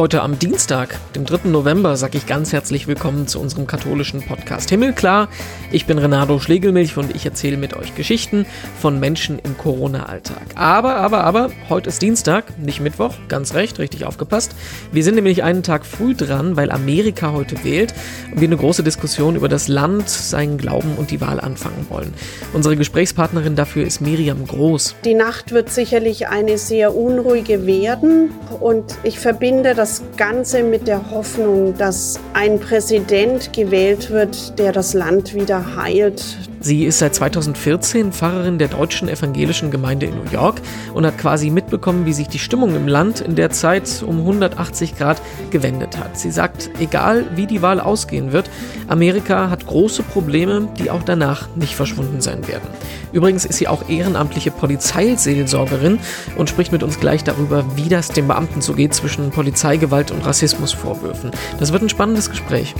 Heute 0.00 0.22
am 0.22 0.38
Dienstag, 0.38 0.98
dem 1.14 1.26
3. 1.26 1.50
November, 1.50 1.94
sage 1.94 2.16
ich 2.16 2.24
ganz 2.24 2.54
herzlich 2.54 2.86
willkommen 2.86 3.26
zu 3.26 3.38
unserem 3.38 3.66
katholischen 3.66 4.22
Podcast 4.22 4.70
Himmelklar. 4.70 5.28
Ich 5.72 5.84
bin 5.84 5.98
Renato 5.98 6.38
Schlegelmilch 6.38 6.96
und 6.96 7.14
ich 7.14 7.26
erzähle 7.26 7.58
mit 7.58 7.76
euch 7.76 7.94
Geschichten 7.94 8.46
von 8.80 8.98
Menschen 8.98 9.38
im 9.38 9.58
Corona-Alltag. 9.58 10.40
Aber, 10.54 10.96
aber, 10.96 11.24
aber, 11.24 11.50
heute 11.68 11.90
ist 11.90 12.00
Dienstag, 12.00 12.58
nicht 12.58 12.80
Mittwoch, 12.80 13.12
ganz 13.28 13.52
recht, 13.52 13.78
richtig 13.78 14.06
aufgepasst. 14.06 14.52
Wir 14.90 15.04
sind 15.04 15.16
nämlich 15.16 15.42
einen 15.42 15.62
Tag 15.62 15.84
früh 15.84 16.14
dran, 16.14 16.56
weil 16.56 16.72
Amerika 16.72 17.32
heute 17.32 17.62
wählt 17.62 17.92
und 18.32 18.40
wir 18.40 18.48
eine 18.48 18.56
große 18.56 18.82
Diskussion 18.82 19.36
über 19.36 19.50
das 19.50 19.68
Land, 19.68 20.08
seinen 20.08 20.56
Glauben 20.56 20.94
und 20.96 21.10
die 21.10 21.20
Wahl 21.20 21.40
anfangen 21.40 21.84
wollen. 21.90 22.14
Unsere 22.54 22.74
Gesprächspartnerin 22.74 23.54
dafür 23.54 23.86
ist 23.86 24.00
Miriam 24.00 24.46
Groß. 24.46 24.94
Die 25.04 25.12
Nacht 25.12 25.52
wird 25.52 25.68
sicherlich 25.68 26.28
eine 26.28 26.56
sehr 26.56 26.96
unruhige 26.96 27.66
werden 27.66 28.30
und 28.60 28.96
ich 29.02 29.18
verbinde 29.18 29.74
das 29.74 29.89
Ganze 30.16 30.62
mit 30.62 30.86
der 30.86 31.10
Hoffnung, 31.10 31.76
dass 31.76 32.20
ein 32.34 32.60
Präsident 32.60 33.52
gewählt 33.52 34.10
wird, 34.10 34.58
der 34.58 34.72
das 34.72 34.94
Land 34.94 35.34
wieder 35.34 35.76
heilt, 35.76 36.49
Sie 36.62 36.84
ist 36.84 36.98
seit 36.98 37.14
2014 37.14 38.12
Pfarrerin 38.12 38.58
der 38.58 38.68
deutschen 38.68 39.08
evangelischen 39.08 39.70
Gemeinde 39.70 40.04
in 40.04 40.14
New 40.14 40.30
York 40.30 40.60
und 40.92 41.06
hat 41.06 41.16
quasi 41.16 41.48
mitbekommen, 41.48 42.04
wie 42.04 42.12
sich 42.12 42.28
die 42.28 42.38
Stimmung 42.38 42.76
im 42.76 42.86
Land 42.86 43.22
in 43.22 43.34
der 43.34 43.48
Zeit 43.48 44.04
um 44.06 44.18
180 44.18 44.98
Grad 44.98 45.22
gewendet 45.50 45.96
hat. 45.96 46.18
Sie 46.18 46.30
sagt, 46.30 46.70
egal 46.78 47.24
wie 47.34 47.46
die 47.46 47.62
Wahl 47.62 47.80
ausgehen 47.80 48.32
wird, 48.32 48.50
Amerika 48.88 49.48
hat 49.48 49.66
große 49.66 50.02
Probleme, 50.02 50.68
die 50.78 50.90
auch 50.90 51.02
danach 51.02 51.48
nicht 51.56 51.74
verschwunden 51.74 52.20
sein 52.20 52.46
werden. 52.46 52.68
Übrigens 53.12 53.46
ist 53.46 53.56
sie 53.56 53.66
auch 53.66 53.88
ehrenamtliche 53.88 54.50
Polizeiseelsorgerin 54.50 55.98
und 56.36 56.50
spricht 56.50 56.72
mit 56.72 56.82
uns 56.82 57.00
gleich 57.00 57.24
darüber, 57.24 57.64
wie 57.74 57.88
das 57.88 58.08
den 58.08 58.28
Beamten 58.28 58.60
so 58.60 58.74
geht 58.74 58.92
zwischen 58.92 59.30
Polizeigewalt 59.30 60.10
und 60.10 60.26
Rassismusvorwürfen. 60.26 61.30
Das 61.58 61.72
wird 61.72 61.82
ein 61.82 61.88
spannendes 61.88 62.28
Gespräch. 62.28 62.74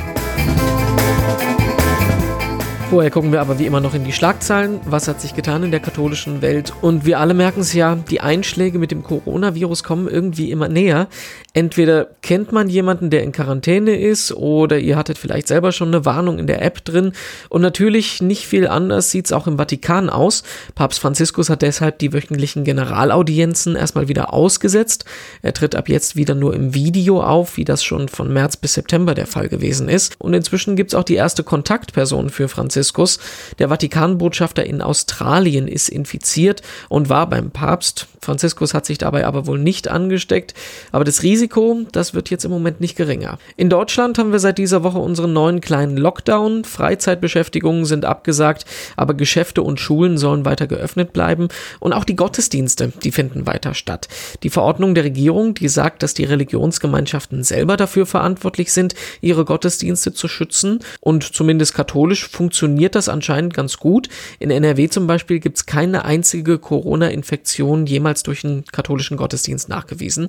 Vorher 2.90 3.12
gucken 3.12 3.30
wir 3.30 3.40
aber 3.40 3.60
wie 3.60 3.66
immer 3.66 3.80
noch 3.80 3.94
in 3.94 4.02
die 4.02 4.12
Schlagzeilen. 4.12 4.80
Was 4.84 5.06
hat 5.06 5.20
sich 5.20 5.36
getan 5.36 5.62
in 5.62 5.70
der 5.70 5.78
katholischen 5.78 6.42
Welt? 6.42 6.72
Und 6.80 7.06
wir 7.06 7.20
alle 7.20 7.34
merken 7.34 7.60
es 7.60 7.72
ja, 7.72 7.94
die 7.94 8.20
Einschläge 8.20 8.80
mit 8.80 8.90
dem 8.90 9.04
Coronavirus 9.04 9.84
kommen 9.84 10.08
irgendwie 10.08 10.50
immer 10.50 10.68
näher. 10.68 11.06
Entweder 11.52 12.08
kennt 12.20 12.50
man 12.50 12.68
jemanden, 12.68 13.10
der 13.10 13.22
in 13.22 13.30
Quarantäne 13.30 13.96
ist, 13.96 14.32
oder 14.32 14.80
ihr 14.80 14.96
hattet 14.96 15.18
vielleicht 15.18 15.46
selber 15.46 15.70
schon 15.70 15.94
eine 15.94 16.04
Warnung 16.04 16.40
in 16.40 16.48
der 16.48 16.62
App 16.62 16.84
drin. 16.84 17.12
Und 17.48 17.62
natürlich 17.62 18.22
nicht 18.22 18.48
viel 18.48 18.66
anders 18.66 19.12
sieht 19.12 19.26
es 19.26 19.32
auch 19.32 19.46
im 19.46 19.56
Vatikan 19.56 20.10
aus. 20.10 20.42
Papst 20.74 20.98
Franziskus 20.98 21.48
hat 21.48 21.62
deshalb 21.62 22.00
die 22.00 22.12
wöchentlichen 22.12 22.64
Generalaudienzen 22.64 23.76
erstmal 23.76 24.08
wieder 24.08 24.34
ausgesetzt. 24.34 25.04
Er 25.42 25.54
tritt 25.54 25.76
ab 25.76 25.88
jetzt 25.88 26.16
wieder 26.16 26.34
nur 26.34 26.54
im 26.54 26.74
Video 26.74 27.22
auf, 27.22 27.56
wie 27.56 27.64
das 27.64 27.84
schon 27.84 28.08
von 28.08 28.32
März 28.32 28.56
bis 28.56 28.74
September 28.74 29.14
der 29.14 29.28
Fall 29.28 29.48
gewesen 29.48 29.88
ist. 29.88 30.16
Und 30.18 30.34
inzwischen 30.34 30.74
gibt 30.74 30.90
es 30.90 30.96
auch 30.96 31.04
die 31.04 31.14
erste 31.14 31.44
Kontaktperson 31.44 32.30
für 32.30 32.48
Franziskus 32.48 32.79
Franziskus. 32.80 33.18
Der 33.58 33.68
Vatikanbotschafter 33.68 34.64
in 34.64 34.80
Australien 34.80 35.68
ist 35.68 35.90
infiziert 35.90 36.62
und 36.88 37.10
war 37.10 37.28
beim 37.28 37.50
Papst. 37.50 38.06
Franziskus 38.22 38.74
hat 38.74 38.86
sich 38.86 38.98
dabei 38.98 39.26
aber 39.26 39.46
wohl 39.46 39.58
nicht 39.58 39.88
angesteckt. 39.88 40.54
Aber 40.92 41.04
das 41.04 41.22
Risiko, 41.22 41.80
das 41.92 42.14
wird 42.14 42.30
jetzt 42.30 42.44
im 42.44 42.50
Moment 42.50 42.80
nicht 42.80 42.96
geringer. 42.96 43.38
In 43.56 43.70
Deutschland 43.70 44.18
haben 44.18 44.32
wir 44.32 44.38
seit 44.38 44.58
dieser 44.58 44.82
Woche 44.82 44.98
unseren 44.98 45.32
neuen 45.32 45.60
kleinen 45.60 45.96
Lockdown. 45.96 46.64
Freizeitbeschäftigungen 46.64 47.84
sind 47.84 48.04
abgesagt, 48.04 48.64
aber 48.96 49.14
Geschäfte 49.14 49.62
und 49.62 49.80
Schulen 49.80 50.16
sollen 50.16 50.44
weiter 50.44 50.66
geöffnet 50.66 51.12
bleiben. 51.12 51.48
Und 51.80 51.92
auch 51.92 52.04
die 52.04 52.16
Gottesdienste, 52.16 52.92
die 53.02 53.12
finden 53.12 53.46
weiter 53.46 53.74
statt. 53.74 54.08
Die 54.42 54.50
Verordnung 54.50 54.94
der 54.94 55.04
Regierung, 55.04 55.54
die 55.54 55.68
sagt, 55.68 56.02
dass 56.02 56.14
die 56.14 56.24
Religionsgemeinschaften 56.24 57.42
selber 57.42 57.76
dafür 57.76 58.06
verantwortlich 58.06 58.72
sind, 58.72 58.94
ihre 59.20 59.44
Gottesdienste 59.44 60.12
zu 60.12 60.28
schützen. 60.28 60.80
Und 61.00 61.24
zumindest 61.24 61.74
katholisch 61.74 62.28
funktioniert 62.28 62.69
funktioniert 62.70 62.94
das 62.94 63.08
anscheinend 63.08 63.52
ganz 63.52 63.78
gut. 63.78 64.08
In 64.38 64.50
NRW 64.50 64.88
zum 64.88 65.06
Beispiel 65.06 65.40
gibt 65.40 65.58
es 65.58 65.66
keine 65.66 66.04
einzige 66.04 66.58
Corona-Infektion 66.58 67.86
jemals 67.86 68.22
durch 68.22 68.44
einen 68.44 68.64
katholischen 68.64 69.16
Gottesdienst 69.16 69.68
nachgewiesen. 69.68 70.28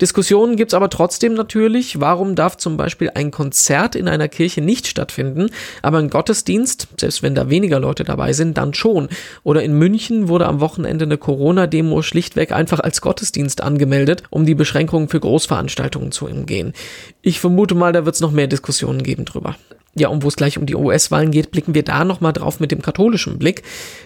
Diskussionen 0.00 0.56
gibt 0.56 0.72
es 0.72 0.74
aber 0.74 0.88
trotzdem 0.88 1.34
natürlich. 1.34 2.00
Warum 2.00 2.34
darf 2.34 2.56
zum 2.56 2.76
Beispiel 2.76 3.10
ein 3.14 3.30
Konzert 3.30 3.94
in 3.94 4.08
einer 4.08 4.28
Kirche 4.28 4.60
nicht 4.62 4.86
stattfinden, 4.86 5.50
aber 5.82 5.98
ein 5.98 6.08
Gottesdienst, 6.08 6.88
selbst 6.98 7.22
wenn 7.22 7.34
da 7.34 7.50
weniger 7.50 7.80
Leute 7.80 8.04
dabei 8.04 8.32
sind, 8.32 8.56
dann 8.56 8.74
schon? 8.74 9.08
Oder 9.42 9.62
in 9.62 9.76
München 9.76 10.28
wurde 10.28 10.46
am 10.46 10.60
Wochenende 10.60 11.04
eine 11.04 11.18
Corona-Demo 11.18 12.02
schlichtweg 12.02 12.52
einfach 12.52 12.80
als 12.80 13.00
Gottesdienst 13.00 13.60
angemeldet, 13.60 14.22
um 14.30 14.46
die 14.46 14.54
Beschränkungen 14.54 15.08
für 15.08 15.20
Großveranstaltungen 15.20 16.12
zu 16.12 16.26
umgehen. 16.26 16.72
Ich 17.22 17.40
vermute 17.40 17.74
mal, 17.74 17.92
da 17.92 18.04
wird 18.04 18.14
es 18.14 18.20
noch 18.20 18.32
mehr 18.32 18.46
Diskussionen 18.46 19.02
geben 19.02 19.24
drüber 19.24 19.56
ja, 19.94 20.08
und 20.08 20.22
wo 20.22 20.28
es 20.28 20.36
gleich 20.36 20.56
um 20.56 20.64
die 20.64 20.74
US-Wahlen 20.74 21.30
geht, 21.30 21.50
blicken 21.50 21.74
wir 21.74 21.82
da 21.82 22.04
nochmal 22.04 22.32
drauf 22.32 22.60
mit 22.60 22.70
dem 22.70 22.80
katholischen 22.80 23.38
Blick. 23.38 23.62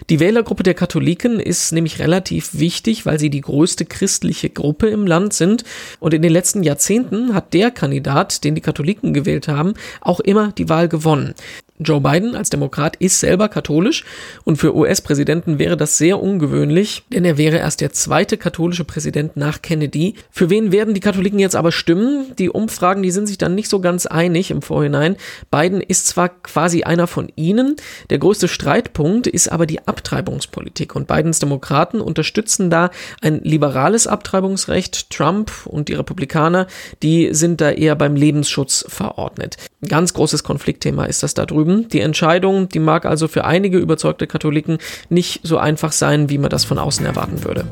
Die 0.09 0.19
Wählergruppe 0.19 0.63
der 0.63 0.73
Katholiken 0.73 1.39
ist 1.39 1.71
nämlich 1.71 1.99
relativ 1.99 2.59
wichtig, 2.59 3.05
weil 3.05 3.19
sie 3.19 3.29
die 3.29 3.39
größte 3.39 3.85
christliche 3.85 4.49
Gruppe 4.49 4.87
im 4.87 5.07
Land 5.07 5.31
sind. 5.33 5.63
Und 6.01 6.13
in 6.13 6.21
den 6.21 6.33
letzten 6.33 6.63
Jahrzehnten 6.63 7.33
hat 7.33 7.53
der 7.53 7.71
Kandidat, 7.71 8.43
den 8.43 8.55
die 8.55 8.61
Katholiken 8.61 9.13
gewählt 9.13 9.47
haben, 9.47 9.75
auch 10.01 10.19
immer 10.19 10.51
die 10.51 10.67
Wahl 10.67 10.89
gewonnen. 10.89 11.33
Joe 11.79 12.01
Biden 12.01 12.35
als 12.35 12.49
Demokrat 12.49 12.95
ist 12.95 13.19
selber 13.19 13.49
katholisch 13.49 14.03
und 14.45 14.55
für 14.55 14.75
US-Präsidenten 14.75 15.59
wäre 15.59 15.77
das 15.77 15.99
sehr 15.99 16.19
ungewöhnlich, 16.19 17.03
denn 17.13 17.23
er 17.23 17.37
wäre 17.37 17.57
erst 17.57 17.81
der 17.81 17.91
zweite 17.91 18.37
katholische 18.37 18.83
Präsident 18.83 19.37
nach 19.37 19.61
Kennedy. 19.61 20.15
Für 20.31 20.49
wen 20.49 20.71
werden 20.71 20.95
die 20.95 21.01
Katholiken 21.01 21.37
jetzt 21.37 21.55
aber 21.55 21.71
stimmen? 21.71 22.33
Die 22.39 22.49
Umfragen, 22.49 23.03
die 23.03 23.11
sind 23.11 23.27
sich 23.27 23.37
dann 23.37 23.53
nicht 23.53 23.69
so 23.69 23.79
ganz 23.79 24.07
einig 24.07 24.49
im 24.49 24.63
Vorhinein. 24.63 25.17
Biden 25.51 25.79
ist 25.79 26.07
zwar 26.07 26.29
quasi 26.29 26.81
einer 26.81 27.05
von 27.05 27.31
ihnen, 27.35 27.75
der 28.09 28.17
größte 28.17 28.47
Streitpunkt 28.47 29.27
ist 29.27 29.51
aber 29.51 29.67
die 29.67 29.87
Abtreibungspolitik 29.87 30.95
und 30.95 31.07
Bidens 31.07 31.37
Demokraten 31.37 32.01
unterstützen 32.01 32.71
da 32.71 32.89
ein 33.21 33.41
liberales 33.43 34.07
Abtreibungsrecht. 34.07 35.11
Trump 35.11 35.51
und 35.65 35.89
die 35.89 35.93
Republikaner, 35.93 36.65
die 37.03 37.35
sind 37.35 37.61
da 37.61 37.69
eher 37.69 37.95
beim 37.95 38.15
Lebensschutz 38.15 38.83
verordnet. 38.87 39.57
Ganz 39.87 40.15
großes 40.15 40.43
Konfliktthema 40.43 41.05
ist 41.05 41.21
das 41.21 41.35
da 41.35 41.45
drüben 41.45 41.66
drüben. 41.67 41.87
Die 41.89 42.01
Entscheidung, 42.01 42.69
die 42.69 42.79
mag 42.79 43.05
also 43.05 43.27
für 43.27 43.45
einige 43.45 43.77
überzeugte 43.77 44.27
Katholiken 44.27 44.77
nicht 45.09 45.41
so 45.43 45.57
einfach 45.57 45.91
sein, 45.91 46.29
wie 46.29 46.37
man 46.37 46.49
das 46.49 46.65
von 46.65 46.79
außen 46.79 47.05
erwarten 47.05 47.43
würde. 47.43 47.65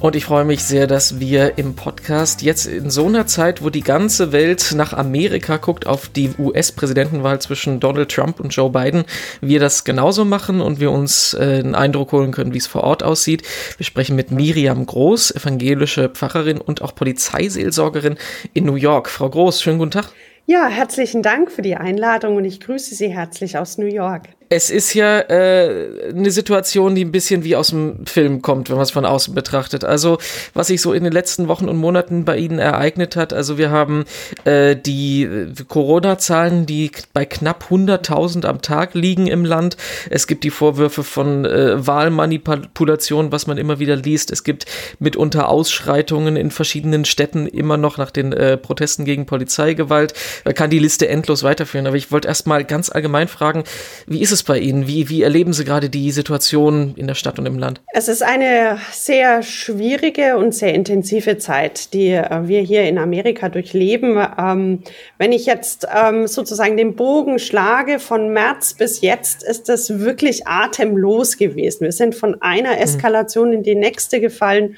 Und 0.00 0.16
ich 0.16 0.24
freue 0.24 0.46
mich 0.46 0.64
sehr, 0.64 0.86
dass 0.86 1.20
wir 1.20 1.58
im 1.58 1.74
Podcast 1.74 2.40
jetzt 2.40 2.64
in 2.64 2.88
so 2.88 3.06
einer 3.06 3.26
Zeit, 3.26 3.62
wo 3.62 3.68
die 3.68 3.82
ganze 3.82 4.32
Welt 4.32 4.72
nach 4.74 4.94
Amerika 4.94 5.58
guckt, 5.58 5.86
auf 5.86 6.08
die 6.08 6.30
US-Präsidentenwahl 6.38 7.38
zwischen 7.42 7.80
Donald 7.80 8.10
Trump 8.10 8.40
und 8.40 8.48
Joe 8.48 8.70
Biden, 8.70 9.04
wir 9.42 9.60
das 9.60 9.84
genauso 9.84 10.24
machen 10.24 10.62
und 10.62 10.80
wir 10.80 10.90
uns 10.90 11.34
äh, 11.34 11.60
einen 11.62 11.74
Eindruck 11.74 12.12
holen 12.12 12.32
können, 12.32 12.54
wie 12.54 12.58
es 12.58 12.66
vor 12.66 12.82
Ort 12.82 13.02
aussieht. 13.02 13.42
Wir 13.76 13.84
sprechen 13.84 14.16
mit 14.16 14.30
Miriam 14.30 14.86
Groß, 14.86 15.32
evangelische 15.32 16.08
Pfarrerin 16.08 16.62
und 16.62 16.80
auch 16.80 16.94
Polizeiseelsorgerin 16.94 18.16
in 18.54 18.64
New 18.64 18.76
York. 18.76 19.10
Frau 19.10 19.28
Groß, 19.28 19.60
schönen 19.60 19.78
guten 19.78 19.90
Tag. 19.90 20.14
Ja, 20.50 20.66
herzlichen 20.66 21.22
Dank 21.22 21.52
für 21.52 21.62
die 21.62 21.76
Einladung 21.76 22.34
und 22.34 22.44
ich 22.44 22.58
grüße 22.58 22.96
Sie 22.96 23.06
herzlich 23.06 23.56
aus 23.56 23.78
New 23.78 23.86
York 23.86 24.30
es 24.52 24.68
ist 24.68 24.94
ja 24.94 25.20
äh, 25.20 26.10
eine 26.10 26.32
Situation, 26.32 26.96
die 26.96 27.04
ein 27.04 27.12
bisschen 27.12 27.44
wie 27.44 27.54
aus 27.54 27.68
dem 27.68 28.04
Film 28.04 28.42
kommt, 28.42 28.68
wenn 28.68 28.74
man 28.74 28.82
es 28.82 28.90
von 28.90 29.04
außen 29.04 29.32
betrachtet. 29.32 29.84
Also, 29.84 30.18
was 30.54 30.66
sich 30.66 30.82
so 30.82 30.92
in 30.92 31.04
den 31.04 31.12
letzten 31.12 31.46
Wochen 31.46 31.68
und 31.68 31.76
Monaten 31.76 32.24
bei 32.24 32.36
Ihnen 32.36 32.58
ereignet 32.58 33.14
hat, 33.14 33.32
also 33.32 33.58
wir 33.58 33.70
haben 33.70 34.06
äh, 34.42 34.74
die 34.74 35.22
äh, 35.22 35.52
Corona-Zahlen, 35.68 36.66
die 36.66 36.90
bei 37.12 37.26
knapp 37.26 37.66
100.000 37.70 38.44
am 38.44 38.60
Tag 38.60 38.94
liegen 38.94 39.28
im 39.28 39.44
Land. 39.44 39.76
Es 40.10 40.26
gibt 40.26 40.42
die 40.42 40.50
Vorwürfe 40.50 41.04
von 41.04 41.44
äh, 41.44 41.86
Wahlmanipulation, 41.86 43.30
was 43.30 43.46
man 43.46 43.56
immer 43.56 43.78
wieder 43.78 43.94
liest. 43.94 44.32
Es 44.32 44.42
gibt 44.42 44.66
mitunter 44.98 45.48
Ausschreitungen 45.48 46.34
in 46.34 46.50
verschiedenen 46.50 47.04
Städten 47.04 47.46
immer 47.46 47.76
noch 47.76 47.98
nach 47.98 48.10
den 48.10 48.32
äh, 48.32 48.56
Protesten 48.56 49.04
gegen 49.04 49.26
Polizeigewalt. 49.26 50.12
Man 50.44 50.54
kann 50.54 50.70
die 50.70 50.80
Liste 50.80 51.06
endlos 51.06 51.44
weiterführen. 51.44 51.86
Aber 51.86 51.96
ich 51.96 52.10
wollte 52.10 52.26
erst 52.26 52.48
mal 52.48 52.64
ganz 52.64 52.90
allgemein 52.90 53.28
fragen, 53.28 53.62
wie 54.08 54.20
ist 54.20 54.32
es 54.32 54.39
es 54.40 54.44
bei 54.44 54.58
Ihnen? 54.58 54.86
Wie, 54.86 55.08
wie 55.08 55.22
erleben 55.22 55.52
Sie 55.52 55.64
gerade 55.64 55.88
die 55.88 56.10
Situation 56.10 56.94
in 56.96 57.06
der 57.06 57.14
Stadt 57.14 57.38
und 57.38 57.46
im 57.46 57.58
Land? 57.58 57.80
Es 57.92 58.08
ist 58.08 58.22
eine 58.22 58.78
sehr 58.92 59.42
schwierige 59.42 60.36
und 60.36 60.54
sehr 60.54 60.74
intensive 60.74 61.38
Zeit, 61.38 61.92
die 61.94 62.08
äh, 62.08 62.48
wir 62.48 62.60
hier 62.60 62.84
in 62.84 62.98
Amerika 62.98 63.48
durchleben. 63.48 64.18
Ähm, 64.38 64.82
wenn 65.18 65.32
ich 65.32 65.46
jetzt 65.46 65.86
ähm, 65.94 66.26
sozusagen 66.26 66.76
den 66.76 66.96
Bogen 66.96 67.38
schlage 67.38 67.98
von 67.98 68.32
März 68.32 68.74
bis 68.74 69.00
jetzt, 69.00 69.42
ist 69.42 69.68
das 69.68 70.00
wirklich 70.00 70.46
atemlos 70.46 71.36
gewesen. 71.36 71.84
Wir 71.84 71.92
sind 71.92 72.14
von 72.14 72.40
einer 72.42 72.72
mhm. 72.72 72.82
Eskalation 72.82 73.52
in 73.52 73.62
die 73.62 73.74
nächste 73.74 74.20
gefallen 74.20 74.76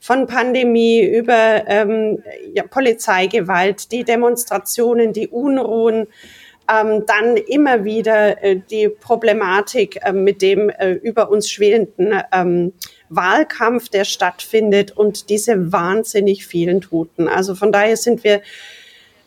von 0.00 0.26
Pandemie 0.26 1.00
über 1.00 1.64
ähm, 1.66 2.22
ja, 2.52 2.64
Polizeigewalt, 2.64 3.90
die 3.90 4.04
Demonstrationen, 4.04 5.14
die 5.14 5.28
Unruhen, 5.28 6.08
ähm, 6.68 7.04
dann 7.06 7.36
immer 7.36 7.84
wieder 7.84 8.42
äh, 8.42 8.60
die 8.70 8.88
Problematik 8.88 9.98
äh, 10.02 10.12
mit 10.12 10.42
dem 10.42 10.70
äh, 10.70 10.92
über 10.92 11.30
uns 11.30 11.50
schwelenden 11.50 12.14
ähm, 12.32 12.72
Wahlkampf, 13.08 13.88
der 13.88 14.04
stattfindet 14.04 14.96
und 14.96 15.28
diese 15.28 15.72
wahnsinnig 15.72 16.46
vielen 16.46 16.80
Toten. 16.80 17.28
Also 17.28 17.54
von 17.54 17.72
daher 17.72 17.96
sind 17.96 18.24
wir 18.24 18.40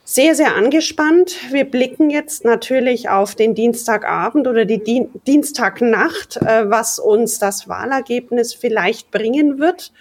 sehr, 0.09 0.35
sehr 0.35 0.55
angespannt. 0.55 1.35
Wir 1.51 1.65
blicken 1.65 2.09
jetzt 2.09 2.45
natürlich 2.45 3.09
auf 3.09 3.35
den 3.35 3.55
Dienstagabend 3.55 4.47
oder 4.47 4.63
die 4.63 4.81
Dien 4.81 5.09
Dienstagnacht, 5.27 6.37
äh, 6.37 6.69
was 6.69 6.97
uns 6.97 7.39
das 7.39 7.67
Wahlergebnis 7.67 8.53
vielleicht 8.53 9.11
bringen 9.11 9.59
wird. 9.59 9.91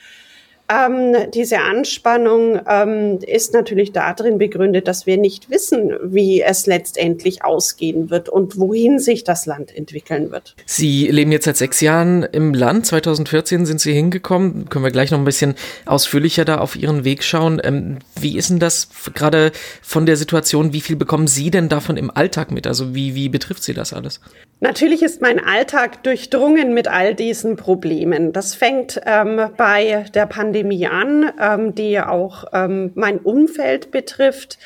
Ähm, 0.68 1.30
diese 1.32 1.60
Anspannung 1.60 2.60
ähm, 2.68 3.18
ist 3.24 3.52
natürlich 3.52 3.92
darin 3.92 4.38
begründet, 4.38 4.88
dass 4.88 5.06
wir 5.06 5.16
nicht 5.16 5.48
wissen, 5.48 5.92
wie 6.02 6.42
es 6.42 6.66
letztendlich 6.66 7.44
ausgehen 7.44 8.10
wird 8.10 8.28
und 8.28 8.58
wohin 8.58 8.98
sich 8.98 9.22
das 9.22 9.46
Land 9.46 9.76
entwickeln 9.76 10.32
wird. 10.32 10.56
Sie 10.66 11.06
leben 11.06 11.30
jetzt 11.30 11.44
seit 11.44 11.56
sechs 11.56 11.80
Jahren 11.80 12.24
im 12.24 12.52
Land. 12.52 12.86
2014 12.86 13.64
sind 13.64 13.80
Sie 13.80 13.92
hingekommen. 13.92 14.68
Können 14.68 14.84
wir 14.84 14.90
gleich 14.90 15.12
noch 15.12 15.18
ein 15.18 15.24
bisschen 15.24 15.54
ausführlicher 15.84 16.44
da 16.44 16.58
auf 16.58 16.74
Ihren 16.74 17.04
Weg 17.04 17.22
schauen. 17.22 17.60
Ähm, 17.62 17.98
wie 18.20 18.36
ist 18.36 18.50
denn 18.50 18.58
das 18.58 18.88
gerade 19.14 19.52
von 19.82 20.04
der 20.04 20.16
Situation? 20.16 20.72
Wie 20.72 20.80
viel 20.80 20.96
bekommen 20.96 21.28
Sie 21.28 21.50
denn 21.50 21.68
davon 21.68 21.96
im 21.96 22.10
Alltag 22.10 22.50
mit? 22.50 22.66
Also 22.66 22.94
wie, 22.94 23.14
wie 23.14 23.28
betrifft 23.28 23.62
Sie 23.62 23.74
das 23.74 23.92
alles? 23.92 24.20
Natürlich 24.60 25.02
ist 25.02 25.20
mein 25.20 25.38
Alltag 25.38 26.02
durchdrungen 26.02 26.72
mit 26.72 26.88
all 26.88 27.14
diesen 27.14 27.56
Problemen. 27.56 28.32
Das 28.32 28.54
fängt 28.54 28.98
ähm, 29.04 29.50
bei 29.56 30.06
der 30.14 30.24
Pandemie 30.26 30.86
an, 30.86 31.30
ähm, 31.38 31.74
die 31.74 32.00
auch 32.00 32.46
ähm, 32.54 32.92
mein 32.94 33.18
Umfeld 33.18 33.90
betrifft. 33.90 34.58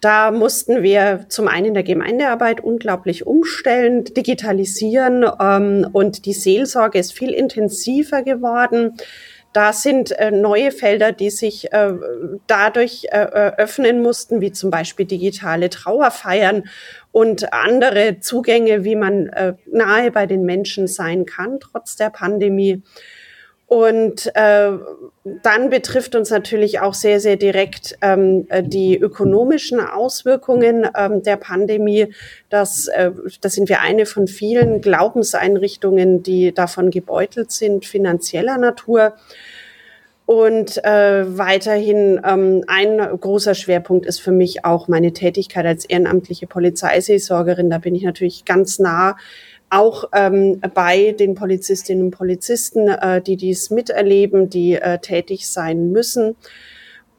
Da 0.00 0.30
mussten 0.30 0.84
wir 0.84 1.26
zum 1.28 1.48
einen 1.48 1.66
in 1.66 1.74
der 1.74 1.82
Gemeindearbeit 1.82 2.60
unglaublich 2.60 3.26
umstellen, 3.26 4.04
digitalisieren 4.04 5.26
ähm, 5.40 5.88
und 5.92 6.24
die 6.24 6.32
Seelsorge 6.32 7.00
ist 7.00 7.12
viel 7.12 7.30
intensiver 7.30 8.22
geworden. 8.22 8.94
Da 9.58 9.72
sind 9.72 10.12
äh, 10.12 10.30
neue 10.30 10.70
Felder, 10.70 11.10
die 11.10 11.30
sich 11.30 11.72
äh, 11.72 11.90
dadurch 12.46 13.06
äh, 13.10 13.18
öffnen 13.18 14.02
mussten, 14.02 14.40
wie 14.40 14.52
zum 14.52 14.70
Beispiel 14.70 15.04
digitale 15.04 15.68
Trauerfeiern 15.68 16.68
und 17.10 17.52
andere 17.52 18.20
Zugänge, 18.20 18.84
wie 18.84 18.94
man 18.94 19.26
äh, 19.30 19.54
nahe 19.66 20.12
bei 20.12 20.26
den 20.26 20.44
Menschen 20.44 20.86
sein 20.86 21.26
kann, 21.26 21.58
trotz 21.58 21.96
der 21.96 22.10
Pandemie. 22.10 22.84
Und 23.68 24.34
äh, 24.34 24.70
dann 25.42 25.68
betrifft 25.68 26.14
uns 26.14 26.30
natürlich 26.30 26.80
auch 26.80 26.94
sehr, 26.94 27.20
sehr 27.20 27.36
direkt 27.36 27.98
ähm, 28.00 28.46
äh, 28.48 28.62
die 28.62 28.96
ökonomischen 28.96 29.78
Auswirkungen 29.78 30.88
ähm, 30.96 31.22
der 31.22 31.36
Pandemie. 31.36 32.14
Das, 32.48 32.88
äh, 32.88 33.10
das 33.42 33.52
sind 33.52 33.68
wir 33.68 33.82
eine 33.82 34.06
von 34.06 34.26
vielen 34.26 34.80
Glaubenseinrichtungen, 34.80 36.22
die 36.22 36.54
davon 36.54 36.90
gebeutelt 36.90 37.52
sind, 37.52 37.84
finanzieller 37.84 38.56
Natur. 38.56 39.12
Und 40.24 40.82
äh, 40.82 41.38
weiterhin 41.38 42.22
ähm, 42.24 42.64
ein 42.68 42.98
großer 42.98 43.54
Schwerpunkt 43.54 44.06
ist 44.06 44.20
für 44.20 44.32
mich 44.32 44.64
auch 44.64 44.88
meine 44.88 45.12
Tätigkeit 45.12 45.66
als 45.66 45.84
ehrenamtliche 45.84 46.46
Polizeiseelsorgerin. 46.46 47.68
Da 47.68 47.76
bin 47.76 47.94
ich 47.94 48.02
natürlich 48.02 48.46
ganz 48.46 48.78
nah 48.78 49.16
auch 49.70 50.04
ähm, 50.12 50.60
bei 50.74 51.12
den 51.12 51.34
Polizistinnen 51.34 52.06
und 52.06 52.10
Polizisten, 52.12 52.88
äh, 52.88 53.20
die 53.20 53.36
dies 53.36 53.70
miterleben, 53.70 54.48
die 54.48 54.74
äh, 54.74 54.98
tätig 54.98 55.48
sein 55.48 55.92
müssen. 55.92 56.36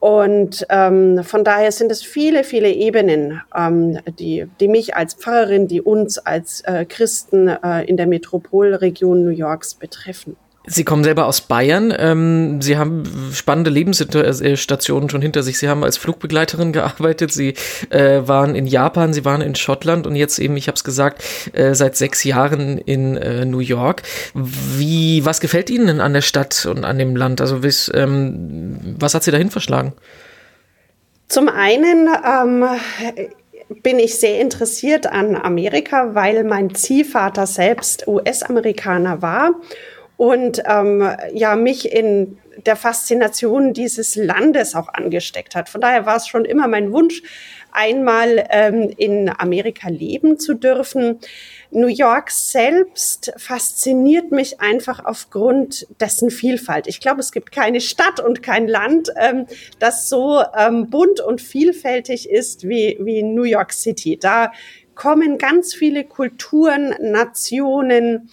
Und 0.00 0.66
ähm, 0.70 1.22
von 1.24 1.44
daher 1.44 1.72
sind 1.72 1.92
es 1.92 2.02
viele, 2.02 2.42
viele 2.42 2.72
Ebenen, 2.72 3.42
ähm, 3.54 3.98
die, 4.18 4.46
die 4.58 4.68
mich 4.68 4.96
als 4.96 5.12
Pfarrerin, 5.14 5.68
die 5.68 5.82
uns 5.82 6.16
als 6.18 6.62
äh, 6.62 6.86
Christen 6.86 7.48
äh, 7.48 7.84
in 7.84 7.98
der 7.98 8.06
Metropolregion 8.06 9.22
New 9.22 9.30
Yorks 9.30 9.74
betreffen. 9.74 10.36
Sie 10.66 10.84
kommen 10.84 11.04
selber 11.04 11.26
aus 11.26 11.40
Bayern. 11.40 11.92
Ähm, 11.96 12.60
Sie 12.60 12.76
haben 12.76 13.04
spannende 13.32 13.70
Lebensstationen 13.70 15.08
schon 15.08 15.22
hinter 15.22 15.42
sich. 15.42 15.58
Sie 15.58 15.68
haben 15.68 15.82
als 15.82 15.96
Flugbegleiterin 15.96 16.72
gearbeitet. 16.72 17.32
Sie 17.32 17.54
äh, 17.88 18.20
waren 18.26 18.54
in 18.54 18.66
Japan, 18.66 19.14
Sie 19.14 19.24
waren 19.24 19.40
in 19.40 19.54
Schottland 19.54 20.06
und 20.06 20.16
jetzt 20.16 20.38
eben, 20.38 20.58
ich 20.58 20.68
habe 20.68 20.76
es 20.76 20.84
gesagt, 20.84 21.24
äh, 21.54 21.74
seit 21.74 21.96
sechs 21.96 22.24
Jahren 22.24 22.76
in 22.76 23.16
äh, 23.16 23.46
New 23.46 23.60
York. 23.60 24.02
Wie, 24.34 25.24
was 25.24 25.40
gefällt 25.40 25.70
Ihnen 25.70 25.86
denn 25.86 26.00
an 26.00 26.12
der 26.12 26.20
Stadt 26.20 26.66
und 26.66 26.84
an 26.84 26.98
dem 26.98 27.16
Land? 27.16 27.40
Also 27.40 27.64
was, 27.64 27.90
ähm, 27.94 28.96
was 28.98 29.14
hat 29.14 29.24
Sie 29.24 29.30
dahin 29.30 29.50
verschlagen? 29.50 29.94
Zum 31.28 31.48
einen 31.48 32.08
ähm, 32.22 32.64
bin 33.82 33.98
ich 33.98 34.18
sehr 34.18 34.40
interessiert 34.40 35.06
an 35.06 35.36
Amerika, 35.36 36.14
weil 36.14 36.44
mein 36.44 36.74
Ziehvater 36.74 37.46
selbst 37.46 38.06
US-Amerikaner 38.06 39.22
war 39.22 39.52
und 40.20 40.62
ähm, 40.66 41.16
ja 41.32 41.56
mich 41.56 41.90
in 41.90 42.36
der 42.66 42.76
Faszination 42.76 43.72
dieses 43.72 44.16
Landes 44.16 44.74
auch 44.74 44.92
angesteckt 44.92 45.54
hat. 45.54 45.70
Von 45.70 45.80
daher 45.80 46.04
war 46.04 46.16
es 46.16 46.28
schon 46.28 46.44
immer 46.44 46.68
mein 46.68 46.92
Wunsch, 46.92 47.22
einmal 47.72 48.46
ähm, 48.50 48.92
in 48.98 49.30
Amerika 49.30 49.88
leben 49.88 50.38
zu 50.38 50.52
dürfen. 50.52 51.20
New 51.70 51.86
York 51.86 52.30
selbst 52.32 53.32
fasziniert 53.38 54.30
mich 54.30 54.60
einfach 54.60 55.02
aufgrund 55.02 55.86
dessen 56.02 56.28
Vielfalt. 56.28 56.86
Ich 56.86 57.00
glaube, 57.00 57.20
es 57.20 57.32
gibt 57.32 57.50
keine 57.50 57.80
Stadt 57.80 58.20
und 58.20 58.42
kein 58.42 58.68
Land, 58.68 59.08
ähm, 59.16 59.46
das 59.78 60.10
so 60.10 60.42
ähm, 60.54 60.90
bunt 60.90 61.20
und 61.20 61.40
vielfältig 61.40 62.28
ist 62.28 62.68
wie, 62.68 62.98
wie 63.00 63.22
New 63.22 63.44
York 63.44 63.72
City. 63.72 64.18
Da 64.20 64.52
kommen 65.00 65.38
ganz 65.38 65.72
viele 65.72 66.04
Kulturen, 66.04 66.94
Nationen, 67.00 68.28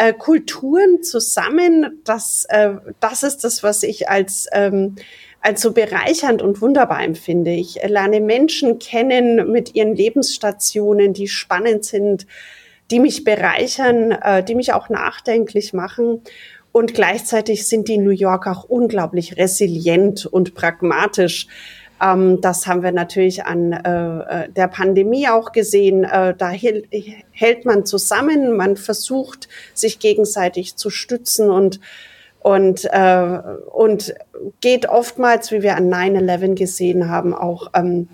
äh, 0.00 0.14
Kulturen 0.14 1.02
zusammen. 1.02 2.00
Das, 2.04 2.46
äh, 2.48 2.72
das 3.00 3.22
ist 3.22 3.44
das, 3.44 3.62
was 3.62 3.82
ich 3.82 4.08
als 4.08 4.46
ähm, 4.52 4.96
als 5.42 5.62
so 5.62 5.72
bereichernd 5.72 6.42
und 6.42 6.60
wunderbar 6.60 7.02
empfinde. 7.02 7.50
Ich 7.50 7.78
lerne 7.82 8.20
Menschen 8.20 8.78
kennen 8.78 9.50
mit 9.50 9.74
ihren 9.74 9.94
Lebensstationen, 9.96 11.14
die 11.14 11.28
spannend 11.28 11.84
sind, 11.84 12.26
die 12.90 13.00
mich 13.00 13.24
bereichern, 13.24 14.12
äh, 14.12 14.44
die 14.44 14.54
mich 14.54 14.72
auch 14.72 14.88
nachdenklich 14.90 15.72
machen. 15.72 16.22
Und 16.72 16.94
gleichzeitig 16.94 17.66
sind 17.66 17.88
die 17.88 17.98
New 17.98 18.10
Yorker 18.10 18.52
auch 18.52 18.64
unglaublich 18.64 19.36
resilient 19.36 20.26
und 20.26 20.54
pragmatisch. 20.54 21.46
Ähm, 22.00 22.40
das 22.40 22.66
haben 22.66 22.82
wir 22.82 22.92
natürlich 22.92 23.44
an 23.44 23.72
äh, 23.72 24.44
äh, 24.44 24.48
der 24.50 24.68
Pandemie 24.68 25.28
auch 25.28 25.52
gesehen. 25.52 26.04
Äh, 26.04 26.34
da 26.36 26.50
hält 26.50 27.64
man 27.64 27.84
zusammen, 27.84 28.56
man 28.56 28.76
versucht, 28.76 29.48
sich 29.74 29.98
gegenseitig 29.98 30.76
zu 30.76 30.90
stützen 30.90 31.50
und 31.50 31.80
und, 32.42 32.86
äh, 32.90 33.38
und 33.70 34.14
geht 34.62 34.88
oftmals, 34.88 35.52
wie 35.52 35.60
wir 35.60 35.76
an 35.76 35.92
9-11 35.92 36.54
gesehen 36.54 37.10
haben, 37.10 37.34
auch 37.34 37.70
ähm, 37.74 38.08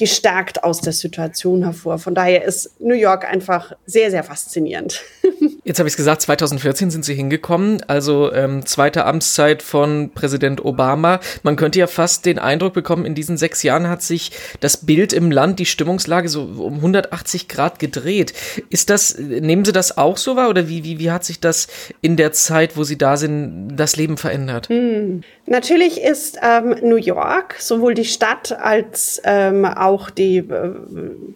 gestärkt 0.00 0.64
aus 0.64 0.80
der 0.80 0.94
Situation 0.94 1.62
hervor. 1.62 1.98
Von 1.98 2.14
daher 2.14 2.42
ist 2.44 2.80
New 2.80 2.94
York 2.94 3.30
einfach 3.30 3.72
sehr, 3.84 4.10
sehr 4.10 4.24
faszinierend. 4.24 5.02
Jetzt 5.64 5.78
habe 5.78 5.88
ich 5.88 5.92
es 5.92 5.98
gesagt, 5.98 6.22
2014 6.22 6.90
sind 6.90 7.04
Sie 7.04 7.14
hingekommen, 7.14 7.82
also 7.86 8.32
ähm, 8.32 8.64
zweite 8.64 9.04
Amtszeit 9.04 9.62
von 9.62 10.10
Präsident 10.14 10.64
Obama. 10.64 11.20
Man 11.42 11.56
könnte 11.56 11.78
ja 11.78 11.86
fast 11.86 12.24
den 12.24 12.38
Eindruck 12.38 12.72
bekommen, 12.72 13.04
in 13.04 13.14
diesen 13.14 13.36
sechs 13.36 13.62
Jahren 13.62 13.88
hat 13.88 14.00
sich 14.02 14.32
das 14.60 14.78
Bild 14.86 15.12
im 15.12 15.30
Land, 15.30 15.58
die 15.58 15.66
Stimmungslage 15.66 16.30
so 16.30 16.44
um 16.44 16.76
180 16.76 17.46
Grad 17.48 17.78
gedreht. 17.78 18.32
Ist 18.70 18.88
das, 18.88 19.18
nehmen 19.18 19.66
Sie 19.66 19.72
das 19.72 19.98
auch 19.98 20.16
so 20.16 20.34
wahr 20.34 20.48
oder 20.48 20.66
wie, 20.66 20.82
wie, 20.82 20.98
wie 20.98 21.10
hat 21.10 21.24
sich 21.24 21.40
das 21.40 21.68
in 22.00 22.16
der 22.16 22.32
Zeit, 22.32 22.78
wo 22.78 22.84
Sie 22.84 22.96
da 22.96 23.18
sind, 23.18 23.76
das 23.76 23.96
Leben 23.96 24.16
verändert? 24.16 24.70
Hm. 24.70 25.22
Natürlich 25.50 26.00
ist 26.00 26.38
ähm, 26.44 26.76
New 26.80 26.94
York, 26.94 27.56
sowohl 27.58 27.94
die 27.94 28.04
Stadt 28.04 28.52
als 28.52 29.20
ähm, 29.24 29.64
auch 29.64 30.08
die, 30.08 30.36
äh, 30.36 30.74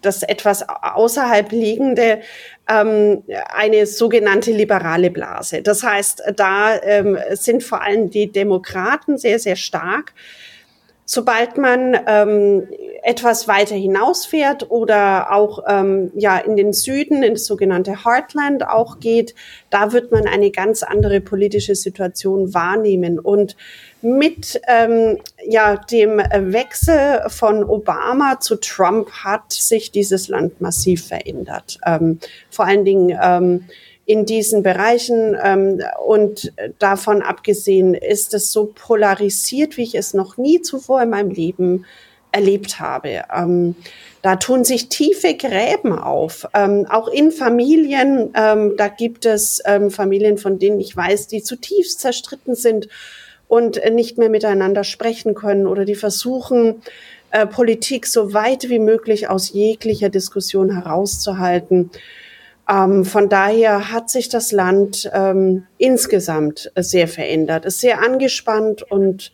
das 0.01 0.23
etwas 0.23 0.63
außerhalb 0.69 1.51
liegende, 1.51 2.21
ähm, 2.69 3.23
eine 3.53 3.85
sogenannte 3.85 4.53
liberale 4.53 5.11
Blase. 5.11 5.61
Das 5.63 5.83
heißt, 5.83 6.23
da 6.37 6.81
ähm, 6.81 7.17
sind 7.31 7.61
vor 7.61 7.81
allem 7.81 8.09
die 8.09 8.31
Demokraten 8.31 9.17
sehr, 9.17 9.37
sehr 9.37 9.57
stark. 9.57 10.13
Sobald 11.07 11.57
man 11.57 11.95
ähm, 12.07 12.67
etwas 13.03 13.47
weiter 13.47 13.75
hinausfährt 13.75 14.71
oder 14.71 15.31
auch 15.31 15.59
ähm, 15.67 16.11
ja 16.15 16.37
in 16.39 16.55
den 16.55 16.73
Süden, 16.73 17.21
in 17.21 17.33
das 17.35 17.45
sogenannte 17.45 18.03
Heartland 18.03 18.67
auch 18.67 18.99
geht, 18.99 19.35
da 19.69 19.93
wird 19.93 20.11
man 20.11 20.25
eine 20.25 20.49
ganz 20.49 20.81
andere 20.81 21.21
politische 21.21 21.75
Situation 21.75 22.55
wahrnehmen. 22.55 23.19
Und 23.19 23.55
mit 24.01 24.59
ähm, 24.67 25.19
ja, 25.47 25.77
dem 25.77 26.17
Wechsel 26.17 27.21
von 27.27 27.63
Obama 27.63 28.39
zu 28.39 28.55
Trump 28.55 29.09
hat 29.11 29.51
sich 29.51 29.91
dieses 29.91 30.27
Land 30.27 30.59
massiv 30.59 31.07
verändert. 31.07 31.77
Ähm, 31.85 32.19
vor 32.49 32.65
allen 32.65 32.85
Dingen 32.85 33.17
ähm, 33.21 33.65
in 34.05 34.25
diesen 34.25 34.63
Bereichen. 34.63 35.35
Ähm, 35.41 35.81
und 36.05 36.53
davon 36.79 37.21
abgesehen 37.21 37.93
ist 37.93 38.33
es 38.33 38.51
so 38.51 38.71
polarisiert, 38.73 39.77
wie 39.77 39.83
ich 39.83 39.95
es 39.95 40.13
noch 40.13 40.37
nie 40.37 40.61
zuvor 40.61 41.01
in 41.01 41.09
meinem 41.09 41.31
Leben 41.31 41.85
erlebt 42.31 42.79
habe. 42.79 43.23
Ähm, 43.33 43.75
da 44.21 44.35
tun 44.35 44.65
sich 44.65 44.89
tiefe 44.89 45.35
Gräben 45.35 45.97
auf, 45.97 46.47
ähm, 46.53 46.85
auch 46.89 47.07
in 47.07 47.31
Familien. 47.31 48.31
Ähm, 48.35 48.73
da 48.75 48.87
gibt 48.87 49.25
es 49.25 49.61
ähm, 49.65 49.91
Familien, 49.91 50.37
von 50.37 50.59
denen 50.59 50.79
ich 50.79 50.95
weiß, 50.95 51.27
die 51.27 51.43
zutiefst 51.43 51.99
zerstritten 51.99 52.55
sind 52.55 52.87
und 53.47 53.79
nicht 53.93 54.17
mehr 54.17 54.29
miteinander 54.29 54.83
sprechen 54.83 55.35
können 55.35 55.67
oder 55.67 55.85
die 55.85 55.95
versuchen, 55.95 56.81
äh, 57.31 57.45
Politik 57.45 58.07
so 58.07 58.33
weit 58.33 58.69
wie 58.69 58.79
möglich 58.79 59.29
aus 59.29 59.51
jeglicher 59.51 60.09
Diskussion 60.09 60.73
herauszuhalten. 60.73 61.91
Ähm, 62.69 63.05
von 63.05 63.29
daher 63.29 63.91
hat 63.91 64.09
sich 64.09 64.29
das 64.29 64.51
Land 64.51 65.09
ähm, 65.13 65.67
insgesamt 65.77 66.71
sehr 66.75 67.07
verändert, 67.07 67.65
ist 67.65 67.79
sehr 67.79 68.01
angespannt 68.01 68.83
und, 68.83 69.31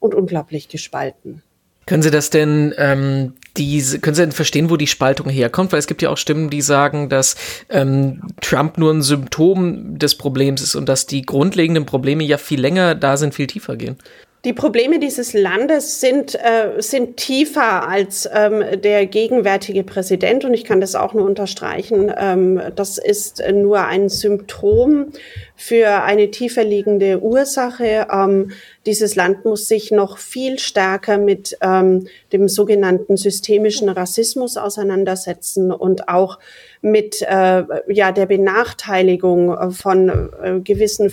und 0.00 0.14
unglaublich 0.14 0.68
gespalten. 0.68 1.42
Können 1.86 2.02
Sie 2.02 2.10
das 2.12 2.30
denn, 2.30 2.72
ähm, 2.76 3.34
diese, 3.56 3.98
können 3.98 4.14
Sie 4.14 4.22
denn 4.22 4.32
verstehen, 4.32 4.70
wo 4.70 4.76
die 4.76 4.86
Spaltung 4.86 5.28
herkommt? 5.28 5.72
Weil 5.72 5.80
es 5.80 5.88
gibt 5.88 6.00
ja 6.00 6.10
auch 6.10 6.16
Stimmen, 6.16 6.48
die 6.48 6.60
sagen, 6.60 7.08
dass 7.08 7.34
ähm, 7.68 8.22
Trump 8.40 8.78
nur 8.78 8.92
ein 8.92 9.02
Symptom 9.02 9.98
des 9.98 10.16
Problems 10.16 10.62
ist 10.62 10.76
und 10.76 10.88
dass 10.88 11.06
die 11.06 11.22
grundlegenden 11.22 11.84
Probleme 11.84 12.22
ja 12.22 12.38
viel 12.38 12.60
länger 12.60 12.94
da 12.94 13.16
sind, 13.16 13.34
viel 13.34 13.48
tiefer 13.48 13.76
gehen. 13.76 13.96
Die 14.44 14.52
Probleme 14.52 14.98
dieses 14.98 15.34
Landes 15.34 16.00
sind, 16.00 16.34
äh, 16.34 16.82
sind 16.82 17.16
tiefer 17.16 17.88
als 17.88 18.28
ähm, 18.32 18.64
der 18.82 19.06
gegenwärtige 19.06 19.84
Präsident 19.84 20.44
und 20.44 20.52
ich 20.52 20.64
kann 20.64 20.80
das 20.80 20.96
auch 20.96 21.14
nur 21.14 21.26
unterstreichen. 21.26 22.12
Ähm, 22.16 22.60
das 22.74 22.98
ist 22.98 23.40
nur 23.52 23.84
ein 23.84 24.08
Symptom 24.08 25.12
für 25.54 26.02
eine 26.02 26.32
tiefer 26.32 26.64
liegende 26.64 27.20
Ursache. 27.20 28.08
Ähm, 28.12 28.50
dieses 28.84 29.14
Land 29.14 29.44
muss 29.44 29.68
sich 29.68 29.92
noch 29.92 30.18
viel 30.18 30.58
stärker 30.58 31.18
mit 31.18 31.56
ähm, 31.60 32.08
dem 32.32 32.48
sogenannten 32.48 33.16
systemischen 33.16 33.88
Rassismus 33.90 34.56
auseinandersetzen 34.56 35.70
und 35.70 36.08
auch 36.08 36.40
mit 36.80 37.22
äh, 37.22 37.62
ja, 37.86 38.10
der 38.10 38.26
Benachteiligung 38.26 39.70
von 39.70 40.08
äh, 40.08 40.58
gewissen 40.58 41.12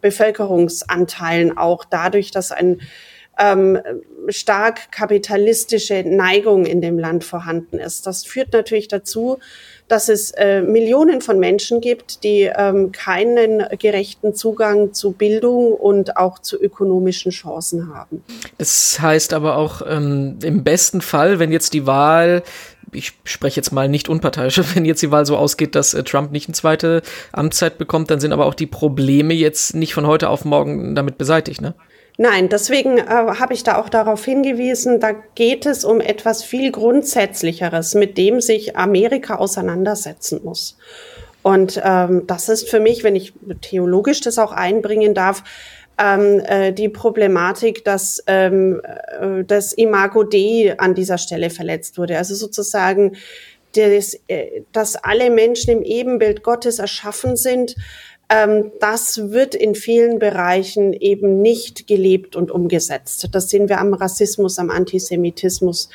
Bevölkerungsanteilen 0.00 1.56
auch 1.56 1.84
dadurch, 1.84 2.30
dass 2.30 2.52
ein 2.52 2.80
ähm, 3.38 3.78
stark 4.28 4.90
kapitalistische 4.90 6.02
Neigung 6.04 6.64
in 6.64 6.80
dem 6.80 6.98
Land 6.98 7.24
vorhanden 7.24 7.78
ist. 7.78 8.06
Das 8.06 8.24
führt 8.24 8.52
natürlich 8.52 8.88
dazu, 8.88 9.38
dass 9.88 10.08
es 10.08 10.32
äh, 10.32 10.62
Millionen 10.62 11.20
von 11.20 11.38
Menschen 11.38 11.80
gibt, 11.80 12.24
die 12.24 12.50
ähm, 12.56 12.90
keinen 12.92 13.64
gerechten 13.78 14.34
Zugang 14.34 14.94
zu 14.94 15.12
Bildung 15.12 15.74
und 15.74 16.16
auch 16.16 16.40
zu 16.40 16.60
ökonomischen 16.60 17.30
Chancen 17.30 17.94
haben. 17.94 18.24
Das 18.58 18.98
heißt 19.00 19.32
aber 19.32 19.56
auch 19.56 19.82
ähm, 19.88 20.38
im 20.42 20.64
besten 20.64 21.02
Fall, 21.02 21.38
wenn 21.38 21.52
jetzt 21.52 21.72
die 21.72 21.86
Wahl 21.86 22.42
ich 22.96 23.12
spreche 23.24 23.56
jetzt 23.56 23.72
mal 23.72 23.88
nicht 23.88 24.08
unparteiisch, 24.08 24.60
wenn 24.74 24.84
jetzt 24.84 25.02
die 25.02 25.10
Wahl 25.10 25.26
so 25.26 25.36
ausgeht, 25.36 25.74
dass 25.74 25.94
äh, 25.94 26.02
Trump 26.02 26.32
nicht 26.32 26.48
eine 26.48 26.54
zweite 26.54 27.02
Amtszeit 27.32 27.78
bekommt, 27.78 28.10
dann 28.10 28.20
sind 28.20 28.32
aber 28.32 28.46
auch 28.46 28.54
die 28.54 28.66
Probleme 28.66 29.34
jetzt 29.34 29.74
nicht 29.74 29.94
von 29.94 30.06
heute 30.06 30.28
auf 30.30 30.44
morgen 30.44 30.94
damit 30.94 31.18
beseitigt, 31.18 31.60
ne? 31.60 31.74
Nein, 32.18 32.48
deswegen 32.48 32.96
äh, 32.96 33.04
habe 33.04 33.52
ich 33.52 33.62
da 33.62 33.76
auch 33.76 33.90
darauf 33.90 34.24
hingewiesen, 34.24 35.00
da 35.00 35.12
geht 35.34 35.66
es 35.66 35.84
um 35.84 36.00
etwas 36.00 36.42
viel 36.42 36.72
Grundsätzlicheres, 36.72 37.94
mit 37.94 38.16
dem 38.16 38.40
sich 38.40 38.74
Amerika 38.74 39.34
auseinandersetzen 39.34 40.40
muss. 40.42 40.78
Und 41.42 41.80
ähm, 41.84 42.26
das 42.26 42.48
ist 42.48 42.68
für 42.70 42.80
mich, 42.80 43.04
wenn 43.04 43.14
ich 43.14 43.34
theologisch 43.60 44.20
das 44.20 44.38
auch 44.38 44.50
einbringen 44.50 45.14
darf, 45.14 45.44
ähm, 45.98 46.40
äh, 46.40 46.72
die 46.72 46.88
Problematik, 46.88 47.84
dass 47.84 48.22
ähm, 48.26 48.80
äh, 48.84 49.44
das 49.44 49.72
Imago 49.72 50.24
Dei 50.24 50.74
an 50.78 50.94
dieser 50.94 51.18
Stelle 51.18 51.50
verletzt 51.50 51.98
wurde. 51.98 52.18
Also 52.18 52.34
sozusagen, 52.34 53.16
das, 53.74 54.18
äh, 54.28 54.62
dass 54.72 54.96
alle 54.96 55.30
Menschen 55.30 55.70
im 55.70 55.82
Ebenbild 55.82 56.42
Gottes 56.42 56.78
erschaffen 56.78 57.36
sind, 57.36 57.76
ähm, 58.28 58.72
das 58.80 59.30
wird 59.30 59.54
in 59.54 59.74
vielen 59.74 60.18
Bereichen 60.18 60.92
eben 60.92 61.40
nicht 61.40 61.86
gelebt 61.86 62.36
und 62.36 62.50
umgesetzt. 62.50 63.28
Das 63.32 63.48
sehen 63.48 63.68
wir 63.68 63.78
am 63.78 63.94
Rassismus, 63.94 64.58
am 64.58 64.70
Antisemitismus, 64.70 65.88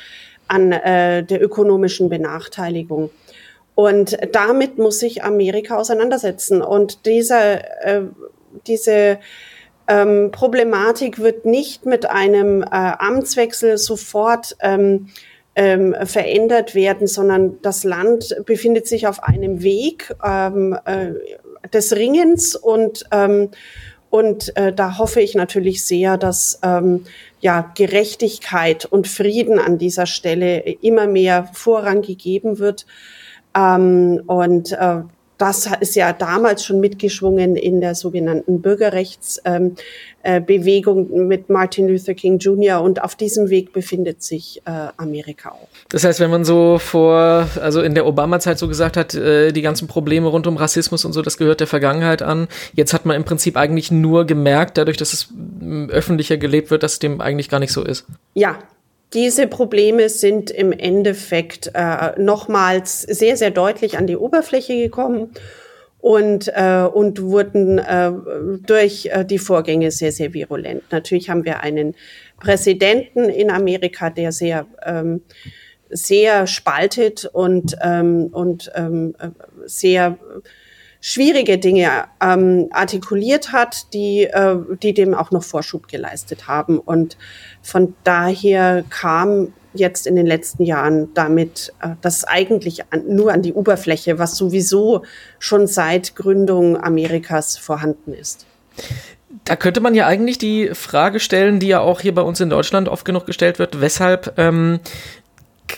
an 0.48 0.72
äh, 0.72 1.22
der 1.24 1.42
ökonomischen 1.42 2.08
Benachteiligung. 2.08 3.10
Und 3.74 4.18
damit 4.32 4.78
muss 4.78 4.98
sich 4.98 5.24
Amerika 5.24 5.76
auseinandersetzen. 5.76 6.62
Und 6.62 7.06
dieser, 7.06 7.84
äh, 7.86 8.02
diese 8.66 9.18
ähm, 9.88 10.30
Problematik 10.30 11.18
wird 11.18 11.44
nicht 11.44 11.86
mit 11.86 12.08
einem 12.08 12.62
äh, 12.62 12.66
Amtswechsel 12.70 13.78
sofort 13.78 14.56
ähm, 14.60 15.08
ähm, 15.54 15.94
verändert 16.04 16.74
werden, 16.74 17.06
sondern 17.06 17.60
das 17.62 17.84
Land 17.84 18.36
befindet 18.46 18.86
sich 18.86 19.06
auf 19.06 19.22
einem 19.22 19.62
Weg 19.62 20.14
ähm, 20.24 20.78
äh, 20.84 21.12
des 21.72 21.94
Ringens 21.94 22.56
und 22.56 23.04
ähm, 23.10 23.50
und 24.12 24.54
äh, 24.58 24.74
da 24.74 24.98
hoffe 24.98 25.22
ich 25.22 25.34
natürlich 25.34 25.86
sehr, 25.86 26.18
dass 26.18 26.60
ähm, 26.62 27.06
ja 27.40 27.72
Gerechtigkeit 27.74 28.84
und 28.84 29.08
Frieden 29.08 29.58
an 29.58 29.78
dieser 29.78 30.04
Stelle 30.04 30.58
immer 30.82 31.06
mehr 31.06 31.48
Vorrang 31.54 32.02
gegeben 32.02 32.58
wird. 32.58 32.84
Ähm, 33.56 34.22
und 34.26 34.72
äh, 34.72 35.00
das 35.42 35.68
ist 35.80 35.96
ja 35.96 36.12
damals 36.12 36.64
schon 36.64 36.78
mitgeschwungen 36.78 37.56
in 37.56 37.80
der 37.80 37.96
sogenannten 37.96 38.62
Bürgerrechtsbewegung 38.62 41.10
ähm, 41.10 41.12
äh, 41.12 41.18
mit 41.18 41.50
Martin 41.50 41.88
Luther 41.88 42.14
King 42.14 42.38
Jr. 42.38 42.80
Und 42.80 43.02
auf 43.02 43.16
diesem 43.16 43.50
Weg 43.50 43.72
befindet 43.72 44.22
sich 44.22 44.62
äh, 44.66 44.86
Amerika 44.96 45.50
auch. 45.50 45.66
Das 45.88 46.04
heißt, 46.04 46.20
wenn 46.20 46.30
man 46.30 46.44
so 46.44 46.78
vor, 46.78 47.48
also 47.60 47.82
in 47.82 47.96
der 47.96 48.06
Obama-Zeit 48.06 48.56
so 48.56 48.68
gesagt 48.68 48.96
hat, 48.96 49.14
äh, 49.14 49.50
die 49.50 49.62
ganzen 49.62 49.88
Probleme 49.88 50.28
rund 50.28 50.46
um 50.46 50.56
Rassismus 50.56 51.04
und 51.04 51.12
so, 51.12 51.22
das 51.22 51.38
gehört 51.38 51.58
der 51.58 51.66
Vergangenheit 51.66 52.22
an. 52.22 52.46
Jetzt 52.74 52.94
hat 52.94 53.04
man 53.04 53.16
im 53.16 53.24
Prinzip 53.24 53.56
eigentlich 53.56 53.90
nur 53.90 54.26
gemerkt, 54.26 54.78
dadurch, 54.78 54.96
dass 54.96 55.12
es 55.12 55.26
öffentlicher 55.88 56.36
gelebt 56.36 56.70
wird, 56.70 56.84
dass 56.84 57.00
dem 57.00 57.20
eigentlich 57.20 57.48
gar 57.48 57.58
nicht 57.58 57.72
so 57.72 57.82
ist. 57.82 58.06
Ja, 58.34 58.60
diese 59.14 59.46
Probleme 59.46 60.08
sind 60.08 60.50
im 60.50 60.72
Endeffekt 60.72 61.70
äh, 61.74 62.18
nochmals 62.20 63.02
sehr, 63.02 63.36
sehr 63.36 63.50
deutlich 63.50 63.98
an 63.98 64.06
die 64.06 64.16
Oberfläche 64.16 64.76
gekommen 64.76 65.32
und, 66.00 66.48
äh, 66.48 66.88
und 66.92 67.22
wurden 67.22 67.78
äh, 67.78 68.12
durch 68.66 69.06
äh, 69.06 69.24
die 69.24 69.38
Vorgänge 69.38 69.90
sehr, 69.90 70.12
sehr 70.12 70.34
virulent. 70.34 70.82
Natürlich 70.90 71.30
haben 71.30 71.44
wir 71.44 71.60
einen 71.60 71.94
Präsidenten 72.40 73.28
in 73.28 73.50
Amerika, 73.50 74.10
der 74.10 74.32
sehr, 74.32 74.66
ähm, 74.84 75.22
sehr 75.90 76.46
spaltet 76.46 77.26
und, 77.26 77.76
ähm, 77.82 78.30
und 78.32 78.72
ähm, 78.74 79.14
äh, 79.20 79.28
sehr 79.64 80.18
schwierige 81.02 81.58
Dinge 81.58 82.04
ähm, 82.22 82.68
artikuliert 82.70 83.52
hat, 83.52 83.92
die, 83.92 84.22
äh, 84.22 84.56
die 84.82 84.94
dem 84.94 85.14
auch 85.14 85.32
noch 85.32 85.42
Vorschub 85.42 85.88
geleistet 85.88 86.46
haben. 86.46 86.78
Und 86.78 87.18
von 87.60 87.94
daher 88.04 88.84
kam 88.88 89.52
jetzt 89.74 90.06
in 90.06 90.14
den 90.14 90.26
letzten 90.26 90.62
Jahren 90.62 91.12
damit 91.12 91.72
äh, 91.82 91.88
das 92.00 92.22
eigentlich 92.24 92.84
an, 92.92 93.02
nur 93.08 93.32
an 93.32 93.42
die 93.42 93.52
Oberfläche, 93.52 94.20
was 94.20 94.36
sowieso 94.36 95.02
schon 95.40 95.66
seit 95.66 96.14
Gründung 96.14 96.80
Amerikas 96.80 97.58
vorhanden 97.58 98.14
ist. 98.14 98.46
Da 99.44 99.56
könnte 99.56 99.80
man 99.80 99.94
ja 99.94 100.06
eigentlich 100.06 100.38
die 100.38 100.70
Frage 100.72 101.18
stellen, 101.18 101.58
die 101.58 101.66
ja 101.66 101.80
auch 101.80 102.00
hier 102.00 102.14
bei 102.14 102.22
uns 102.22 102.40
in 102.40 102.50
Deutschland 102.50 102.88
oft 102.88 103.04
genug 103.04 103.26
gestellt 103.26 103.58
wird, 103.58 103.80
weshalb 103.80 104.34
ähm, 104.36 104.78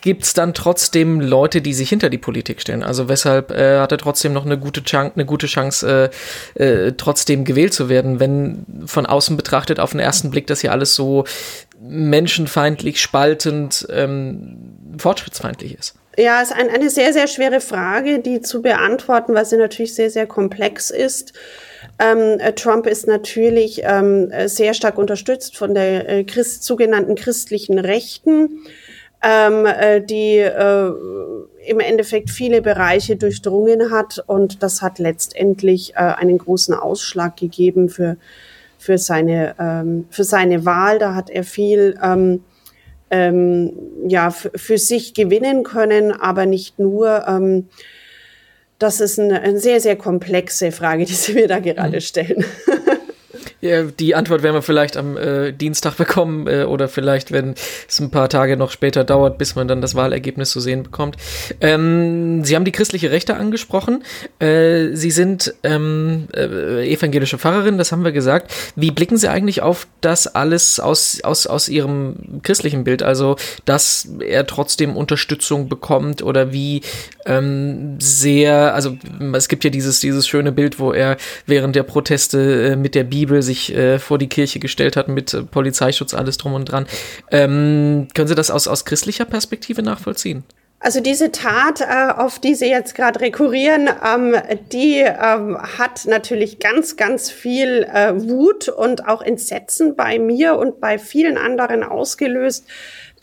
gibt 0.03 0.25
es 0.25 0.35
dann 0.35 0.55
trotzdem 0.55 1.21
Leute, 1.21 1.61
die 1.61 1.75
sich 1.75 1.89
hinter 1.89 2.11
die 2.11 2.19
Politik 2.19 2.61
stellen. 2.61 2.83
Also 2.83 3.09
weshalb 3.09 3.51
äh, 3.51 3.79
hat 3.79 3.93
er 3.93 3.99
trotzdem 3.99 4.33
noch 4.33 4.45
eine 4.45 4.59
gute 4.59 4.83
Chance, 4.83 5.13
eine 5.15 5.25
gute 5.25 5.47
Chance, 5.47 6.11
äh, 6.57 6.63
äh, 6.63 6.93
trotzdem 6.97 7.45
gewählt 7.45 7.75
zu 7.75 7.89
werden, 7.89 8.21
wenn 8.21 8.65
von 8.87 9.07
außen 9.07 9.37
betrachtet 9.37 9.81
auf 9.81 9.93
den 9.93 10.01
ersten 10.01 10.31
Blick 10.31 10.47
das 10.47 10.61
hier 10.61 10.73
alles 10.73 10.95
so 10.95 11.25
menschenfeindlich, 11.81 13.01
spaltend, 13.01 13.87
ähm, 13.91 14.57
fortschrittsfeindlich 14.99 15.79
ist. 15.79 15.95
Ja, 16.17 16.41
es 16.43 16.51
ist 16.51 16.57
ein, 16.57 16.71
eine 16.71 16.91
sehr, 16.91 17.13
sehr 17.13 17.27
schwere 17.27 17.61
Frage, 17.61 18.21
die 18.21 18.41
zu 18.41 18.63
beantworten, 18.63 19.35
weil 19.35 19.45
sie 19.45 19.57
natürlich 19.57 19.95
sehr, 19.95 20.11
sehr 20.11 20.27
komplex 20.27 20.91
ist. 20.91 21.33
Ähm, 21.99 22.39
äh, 22.41 22.53
Trump 22.53 22.87
ist 22.87 23.07
natürlich 23.07 23.83
ähm, 23.85 24.33
sehr 24.47 24.75
stark 24.75 24.99
unterstützt 24.99 25.57
von 25.57 25.75
der 25.75 26.09
äh, 26.09 26.25
Christ, 26.25 26.65
sogenannten 26.65 27.15
christlichen 27.15 27.79
Rechten 27.79 28.65
ähm, 29.25 29.67
äh, 29.67 30.01
die 30.03 30.37
äh, 30.39 30.93
im 31.67 31.81
Endeffekt 31.81 32.31
viele 32.31 32.61
Bereiche 32.61 33.17
durchdrungen 33.17 33.91
hat 33.91 34.23
und 34.27 34.63
das 34.63 34.83
hat 34.83 34.99
letztendlich 34.99 35.95
äh, 35.95 35.99
einen 35.99 36.39
großen 36.39 36.75
Ausschlag 36.75 37.37
gegeben 37.37 37.89
für 37.89 38.17
für 38.79 38.99
seine 38.99 39.55
ähm, 39.59 40.07
für 40.11 40.25
seine 40.25 40.67
Wahl. 40.67 40.99
Da 40.99 41.15
hat 41.15 41.31
er 41.31 41.45
viel 41.45 41.99
ähm, 42.03 42.45
ähm, 43.11 43.73
ja 44.07 44.31
für 44.31 44.79
sich 44.79 45.15
gewinnen 45.15 45.63
können, 45.63 46.13
aber 46.13 46.47
nicht 46.47 46.79
nur. 46.79 47.25
Ähm, 47.27 47.69
das 48.81 49.01
ist 49.01 49.19
eine, 49.19 49.41
eine 49.41 49.59
sehr 49.59 49.81
sehr 49.81 49.97
komplexe 49.97 50.73
Frage, 50.73 51.07
die 51.07 51.15
Sie 51.15 51.33
mir 51.33 51.49
da 51.49 51.61
gerade 51.61 51.97
mhm. 51.97 52.01
stellen. 52.01 52.45
Die 53.99 54.15
Antwort 54.15 54.43
werden 54.43 54.55
wir 54.55 54.63
vielleicht 54.63 54.99
am 54.99 55.17
äh, 55.17 55.53
Dienstag 55.53 55.97
bekommen 55.97 56.47
äh, 56.47 56.65
oder 56.65 56.87
vielleicht, 56.89 57.33
wenn 57.33 57.55
es 57.89 57.99
ein 57.99 58.11
paar 58.11 58.29
Tage 58.29 58.59
noch 58.59 58.71
später 58.71 59.05
dauert, 59.05 59.39
bis 59.39 59.55
man 59.55 59.69
dann 59.69 59.81
das 59.81 59.95
Wahlergebnis 59.95 60.51
zu 60.51 60.61
sehen 60.61 60.83
bekommt. 60.83 61.17
Ähm, 61.63 62.45
Sie 62.45 62.57
haben 62.57 62.67
die 62.67 62.73
christliche 62.73 63.11
Rechte 63.11 63.37
angesprochen. 63.37 64.05
Äh, 64.39 64.89
Sie 64.93 65.11
sind 65.11 65.55
ähm, 65.63 66.29
äh, 66.35 66.93
evangelische 66.93 67.39
Pfarrerin, 67.39 67.79
das 67.79 67.91
haben 67.91 68.05
wir 68.05 68.13
gesagt. 68.13 68.53
Wie 68.77 68.91
blicken 68.91 69.17
Sie 69.17 69.31
eigentlich 69.31 69.63
auf 69.63 69.87
das 70.03 70.27
alles 70.27 70.79
aus, 70.79 71.21
aus, 71.23 71.47
aus 71.47 71.71
Ihrem 71.71 72.41
christlichen 72.43 72.85
Bild? 72.85 73.03
Also, 73.03 73.37
dass 73.65 74.09
er 74.21 74.47
trotzdem 74.47 74.95
Unterstützung 74.95 75.71
bekommt 75.71 76.23
oder 76.23 76.53
wie 76.53 76.83
ähm, 77.25 77.97
sehr, 77.99 78.75
also 78.75 78.97
es 79.33 79.49
gibt 79.49 79.65
ja 79.65 79.71
dieses, 79.71 80.01
dieses 80.01 80.29
schöne 80.29 80.53
Bild, 80.53 80.79
wo 80.79 80.93
er 80.93 81.17
während 81.47 81.77
der 81.77 81.83
Proteste 81.85 82.73
äh, 82.73 82.77
mit 82.77 82.95
der 82.95 83.05
Bibel 83.05 83.41
sich 83.43 83.54
äh, 83.55 83.99
vor 83.99 84.19
die 84.19 84.29
Kirche 84.29 84.59
gestellt 84.59 84.97
hat, 84.97 85.09
mit 85.09 85.35
äh, 85.35 85.43
Polizeischutz, 85.43 86.15
alles 86.15 86.37
drum 86.39 86.55
und 86.55 86.67
dran. 86.67 86.87
Ähm, 87.31 88.09
können 88.15 88.29
Sie 88.29 88.35
das 88.35 88.51
aus, 88.51 88.69
aus 88.69 88.85
christlicher 88.85 89.25
Perspektive 89.25 89.83
nachvollziehen? 89.83 90.45
Also 90.85 91.01
diese 91.01 91.33
Tat, 91.33 91.81
äh, 91.81 92.13
auf 92.15 92.39
die 92.39 92.55
Sie 92.55 92.69
jetzt 92.69 92.95
gerade 92.95 93.21
rekurrieren, 93.21 93.89
ähm, 94.07 94.37
die 94.71 94.99
ähm, 94.99 95.57
hat 95.79 96.05
natürlich 96.05 96.59
ganz, 96.59 96.97
ganz 96.97 97.31
viel 97.31 97.85
äh, 97.91 98.13
Wut 98.15 98.69
und 98.69 99.09
auch 99.09 99.23
Entsetzen 99.23 99.97
bei 99.97 100.19
mir 100.19 100.57
und 100.57 100.81
bei 100.81 100.99
vielen 100.99 101.39
anderen 101.39 101.85
ausgelöst. 101.85 102.67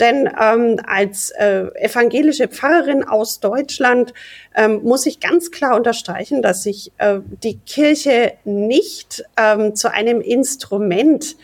Denn 0.02 0.28
ähm, 0.42 0.78
als 0.86 1.30
äh, 1.30 1.68
evangelische 1.76 2.48
Pfarrerin 2.48 3.04
aus 3.04 3.40
Deutschland 3.40 4.14
ähm, 4.56 4.82
muss 4.84 5.06
ich 5.06 5.20
ganz 5.20 5.52
klar 5.52 5.76
unterstreichen, 5.78 6.42
dass 6.42 6.64
sich 6.64 6.92
äh, 6.98 7.20
die 7.44 7.60
Kirche 7.60 8.34
nicht 8.44 9.24
ähm, 9.38 9.76
zu 9.76 9.94
einem 9.94 10.20
Instrument 10.20 11.38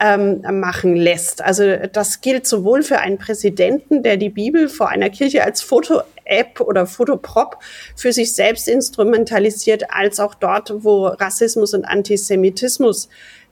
ähm, 0.00 0.42
machen 0.58 0.96
lässt. 0.96 1.42
Also 1.42 1.76
das 1.92 2.20
gilt 2.20 2.46
sowohl 2.48 2.82
für 2.82 2.98
einen 2.98 3.18
Präsidenten, 3.18 4.02
der 4.02 4.16
die 4.16 4.30
Bibel 4.30 4.68
vor 4.68 4.88
einer 4.88 5.10
Kirche 5.10 5.44
als 5.44 5.62
Foto-App 5.62 6.60
oder 6.60 6.86
Fotoprop 6.86 7.58
für 7.94 8.12
sich 8.12 8.34
selbst 8.34 8.66
instrumentalisiert, 8.66 9.92
als 9.92 10.18
auch 10.18 10.34
dort, 10.34 10.72
wo 10.82 11.06
Rassismus 11.06 11.72
und 11.72 11.84
Antisemitismus 11.84 13.08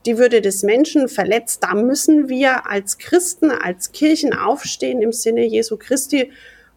die 0.06 0.18
Würde 0.18 0.40
des 0.40 0.62
Menschen 0.62 1.08
verletzt. 1.08 1.62
Da 1.62 1.74
müssen 1.74 2.28
wir 2.28 2.68
als 2.70 2.98
Christen, 2.98 3.50
als 3.50 3.92
Kirchen 3.92 4.32
aufstehen 4.32 5.02
im 5.02 5.12
Sinne 5.12 5.44
Jesu 5.44 5.76
Christi 5.76 6.30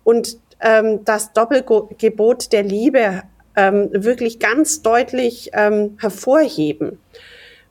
und 0.04 0.38
ähm, 0.60 1.06
das 1.06 1.34
Doppelgebot 1.34 2.52
der 2.52 2.64
Liebe 2.64 3.24
ähm, 3.56 3.90
wirklich 3.92 4.40
ganz 4.40 4.82
deutlich 4.82 5.52
ähm, 5.54 5.98
hervorheben. 6.00 7.00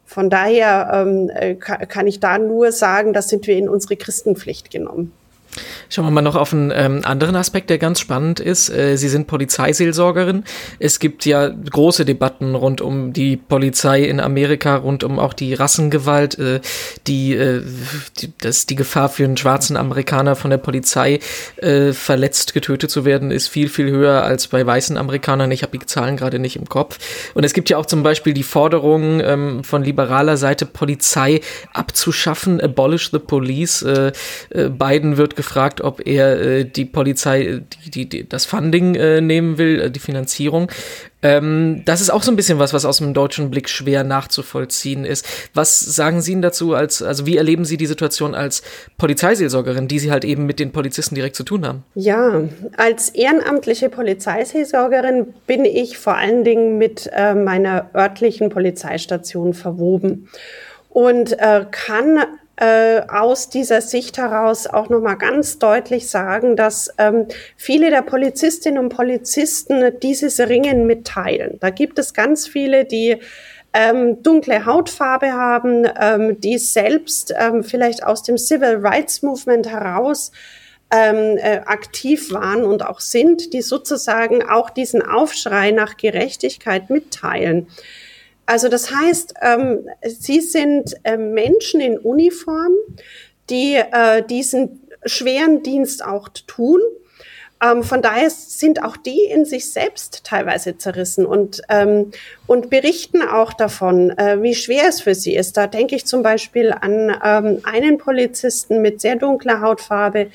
Von 0.05 0.31
daher 0.31 0.91
ähm, 0.93 1.31
äh, 1.35 1.55
kann 1.55 2.07
ich 2.07 2.21
da 2.21 2.39
nur 2.39 2.71
sagen, 2.71 3.13
das 3.13 3.29
sind 3.29 3.47
wir 3.47 3.57
in 3.57 3.69
unsere 3.69 3.97
Christenpflicht 3.97 4.71
genommen. 4.71 5.13
Schauen 5.89 6.07
wir 6.07 6.11
mal 6.11 6.23
noch 6.23 6.37
auf 6.37 6.53
einen 6.53 6.73
ähm, 6.75 7.01
anderen 7.05 7.37
Aspekt, 7.37 7.69
der 7.71 7.79
ganz 7.79 8.01
spannend 8.01 8.41
ist. 8.41 8.71
Äh, 8.71 8.97
Sie 8.97 9.09
sind 9.09 9.27
Polizeiseelsorgerin. 9.27 10.45
Es 10.79 10.99
gibt 10.99 11.27
ja 11.27 11.49
große 11.49 12.05
Debatten 12.05 12.55
rund 12.55 12.81
um 12.81 13.13
die 13.13 13.37
Polizei 13.37 14.03
in 14.03 14.21
Amerika, 14.21 14.77
rund 14.77 15.05
um 15.05 15.19
auch 15.19 15.35
die 15.35 15.55
Rassengewalt, 15.55 16.39
äh, 16.39 16.61
die, 17.07 17.35
äh, 17.35 17.63
die, 18.21 18.33
das, 18.41 18.67
die 18.67 18.77
Gefahr 18.77 19.09
für 19.09 19.25
einen 19.25 19.37
schwarzen 19.37 19.77
Amerikaner 19.77 20.37
von 20.37 20.51
der 20.51 20.59
Polizei 20.59 21.21
äh, 21.57 21.93
verletzt, 21.93 22.55
getötet 22.55 22.91
zu 22.91 23.05
werden, 23.05 23.31
ist 23.31 23.49
viel, 23.49 23.69
viel 23.69 23.91
höher 23.91 24.23
als 24.23 24.49
bei 24.49 24.65
weißen 24.65 24.97
Amerikanern. 24.97 25.51
Ich 25.51 25.63
habe 25.63 25.77
die 25.77 25.85
Zahlen 25.85 26.17
gerade 26.17 26.39
nicht 26.39 26.57
im 26.57 26.69
Kopf. 26.69 26.99
Und 27.35 27.45
es 27.45 27.53
gibt 27.53 27.69
ja 27.69 27.77
auch 27.77 27.87
zum 27.87 28.03
Beispiel 28.03 28.33
die 28.33 28.43
Forderung 28.43 29.21
ähm, 29.21 29.65
von 29.65 29.85
liberaler 29.85 30.37
Seite, 30.37 30.65
Polizei 30.65 31.41
abzuschaffen, 31.73 32.61
abolish 32.61 33.11
the 33.11 33.19
police. 33.19 33.83
Äh, 33.83 34.13
äh, 34.51 34.69
Biden 34.69 35.17
wird 35.17 35.37
gefragt, 35.43 35.81
ob 35.81 36.07
er 36.07 36.41
äh, 36.41 36.65
die 36.65 36.85
Polizei, 36.85 37.63
die, 37.85 37.91
die, 37.91 38.09
die, 38.09 38.29
das 38.29 38.47
Funding 38.47 38.95
äh, 38.95 39.21
nehmen 39.21 39.59
will, 39.59 39.81
äh, 39.81 39.91
die 39.91 39.99
Finanzierung. 39.99 40.71
Ähm, 41.23 41.83
das 41.85 42.01
ist 42.01 42.11
auch 42.11 42.23
so 42.23 42.33
ein 42.33 42.37
bisschen 42.37 42.59
was, 42.59 42.73
was 42.73 42.85
aus 42.85 42.99
dem 42.99 43.15
deutschen 43.15 43.51
Blick 43.51 43.69
schwer 43.69 44.05
nachzuvollziehen 44.05 45.05
ist. 45.05 45.27
Was 45.55 45.81
sagen 45.81 46.21
Sie 46.21 46.33
denn 46.33 46.43
dazu 46.43 46.75
als, 46.75 47.03
also 47.03 47.27
wie 47.27 47.37
erleben 47.37 47.65
Sie 47.65 47.77
die 47.77 47.87
Situation 47.87 48.35
als 48.35 48.63
Polizeiseelsorgerin, 48.99 49.89
die 49.89 49.99
Sie 49.99 50.11
halt 50.11 50.25
eben 50.25 50.47
mit 50.47 50.59
den 50.59 50.73
Polizisten 50.73 51.15
direkt 51.15 51.37
zu 51.37 51.45
tun 51.45 51.67
haben? 51.67 51.85
Ja, 51.95 52.43
als 52.77 53.11
ehrenamtliche 53.11 53.89
Polizeiseelsorgerin 53.89 55.35
bin 55.47 55.65
ich 55.65 55.99
vor 55.99 56.17
allen 56.17 56.45
Dingen 56.45 56.79
mit 56.79 57.11
äh, 57.13 57.35
meiner 57.35 57.91
örtlichen 57.95 58.49
Polizeistation 58.49 59.55
verwoben 59.55 60.29
und 60.89 61.39
äh, 61.39 61.65
kann 61.71 62.19
äh, 62.57 63.01
aus 63.09 63.49
dieser 63.49 63.81
Sicht 63.81 64.19
heraus 64.19 64.67
auch 64.67 64.89
nochmal 64.89 65.17
ganz 65.17 65.59
deutlich 65.59 66.09
sagen, 66.09 66.55
dass 66.55 66.91
ähm, 66.99 67.27
viele 67.57 67.91
der 67.91 68.03
Polizistinnen 68.03 68.79
und 68.79 68.89
Polizisten 68.91 69.99
dieses 70.03 70.39
Ringen 70.39 70.87
mitteilen. 70.87 71.59
Da 71.61 71.71
gibt 71.71 71.99
es 71.99 72.13
ganz 72.13 72.47
viele, 72.47 72.85
die 72.85 73.19
ähm, 73.73 74.23
dunkle 74.23 74.67
Hautfarbe 74.67 75.33
haben, 75.33 75.87
ähm, 75.99 76.41
die 76.41 76.59
selbst 76.59 77.35
ähm, 77.39 77.65
vielleicht 77.65 78.05
aus 78.05 78.23
dem 78.23 78.37
Civil 78.37 78.81
Rights 78.83 79.23
Movement 79.23 79.69
heraus 79.69 80.31
ähm, 80.93 81.39
äh, 81.39 81.61
aktiv 81.65 82.33
waren 82.33 82.65
und 82.65 82.85
auch 82.85 83.01
sind, 83.01 83.55
die 83.55 83.63
sozusagen 83.63 84.43
auch 84.43 84.69
diesen 84.69 85.01
Aufschrei 85.01 85.71
nach 85.71 85.97
Gerechtigkeit 85.97 86.91
mitteilen. 86.91 87.69
Also 88.47 88.69
das 88.69 88.91
heißt, 88.91 89.35
ähm, 89.41 89.89
sie 90.05 90.41
sind 90.41 90.95
äh, 91.05 91.17
Menschen 91.17 91.81
in 91.81 91.99
Uniform, 91.99 92.73
die 93.51 93.75
äh, 93.75 94.23
diesen 94.23 94.81
schweren 95.05 95.63
Dienst 95.63 96.05
auch 96.05 96.29
tun. 96.47 96.81
Ähm, 97.63 97.85
von 97.85 98.03
daher 98.03 98.29
sind 98.31 98.83
auch 98.83 98.97
die 98.97 99.25
in 99.25 99.45
sich 99.45 99.71
selbst 99.71 100.25
teilweise 100.25 100.77
zerrissen 100.77 101.25
und, 101.25 101.63
ähm, 101.69 102.11
und 102.49 102.71
berichten 102.71 103.23
auch 103.23 103.53
davon, 103.53 104.11
äh, 104.19 104.43
wie 104.43 104.55
schwer 104.55 104.89
es 104.89 105.01
für 105.01 105.15
sie 105.15 105.37
ist. 105.37 105.57
Da 105.57 105.69
denke 105.69 105.95
ich 105.95 106.07
zum 106.07 106.23
Beispiel 106.23 106.73
an 106.73 107.17
ähm, 107.25 107.61
einen 107.63 107.99
Polizisten 107.99 108.83
mit 108.83 109.01
sehr 109.01 109.17
dunkler 109.17 109.61
Hautfarbe, 109.61 110.31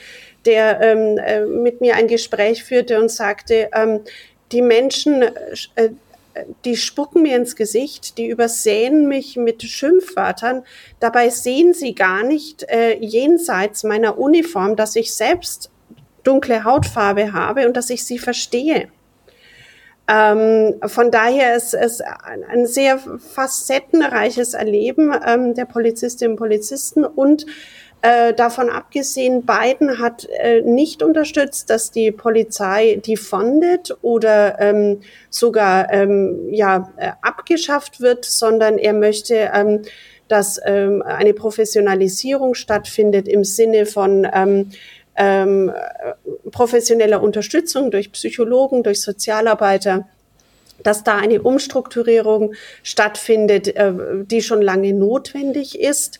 der 0.45 0.79
ähm, 0.81 1.17
äh, 1.17 1.45
mit 1.45 1.81
mir 1.81 1.95
ein 1.95 2.07
Gespräch 2.07 2.63
führte 2.63 2.99
und 2.99 3.11
sagte, 3.11 3.69
ähm, 3.73 3.99
die 4.53 4.61
Menschen 4.61 5.23
äh, 5.75 5.89
die 6.65 6.75
spucken 6.75 7.21
mir 7.21 7.35
ins 7.35 7.55
Gesicht, 7.55 8.17
die 8.17 8.27
übersehen 8.27 9.07
mich 9.07 9.37
mit 9.37 9.63
Schimpfwörtern. 9.63 10.63
Dabei 10.99 11.29
sehen 11.29 11.73
sie 11.73 11.95
gar 11.95 12.23
nicht 12.23 12.63
äh, 12.63 12.97
jenseits 12.99 13.83
meiner 13.83 14.17
Uniform, 14.17 14.75
dass 14.75 14.95
ich 14.95 15.13
selbst 15.13 15.71
dunkle 16.23 16.63
Hautfarbe 16.63 17.33
habe 17.33 17.67
und 17.67 17.77
dass 17.77 17.89
ich 17.89 18.03
sie 18.03 18.19
verstehe. 18.19 18.89
Ähm, 20.09 20.75
von 20.85 21.11
daher 21.11 21.55
ist 21.55 21.73
es 21.73 22.01
ein 22.01 22.65
sehr 22.65 22.97
facettenreiches 22.97 24.53
Erleben 24.53 25.13
ähm, 25.25 25.53
der 25.53 25.65
Polizistinnen 25.65 26.33
und 26.33 26.37
Polizisten 26.37 27.03
und 27.03 27.45
äh, 28.07 28.33
davon 28.33 28.69
abgesehen, 28.69 29.43
Biden 29.45 29.99
hat 29.99 30.27
äh, 30.39 30.61
nicht 30.61 31.03
unterstützt, 31.03 31.69
dass 31.69 31.91
die 31.91 32.11
Polizei 32.11 33.01
defundet 33.05 33.97
oder 34.01 34.61
ähm, 34.61 35.01
sogar 35.29 35.91
ähm, 35.91 36.47
ja, 36.51 36.93
äh, 36.95 37.11
abgeschafft 37.21 37.99
wird, 37.99 38.23
sondern 38.23 38.77
er 38.77 38.93
möchte, 38.93 39.51
ähm, 39.53 39.81
dass 40.29 40.57
ähm, 40.65 41.01
eine 41.01 41.33
Professionalisierung 41.33 42.53
stattfindet 42.53 43.27
im 43.27 43.43
Sinne 43.43 43.85
von 43.85 44.25
ähm, 44.33 44.71
ähm, 45.17 45.73
professioneller 46.51 47.21
Unterstützung 47.21 47.91
durch 47.91 48.13
Psychologen, 48.13 48.83
durch 48.83 49.01
Sozialarbeiter 49.01 50.07
dass 50.83 51.03
da 51.03 51.17
eine 51.17 51.41
Umstrukturierung 51.41 52.53
stattfindet, 52.83 53.75
äh, 53.75 53.93
die 54.25 54.43
schon 54.43 54.61
lange 54.61 54.93
notwendig 54.93 55.79
ist. 55.79 56.19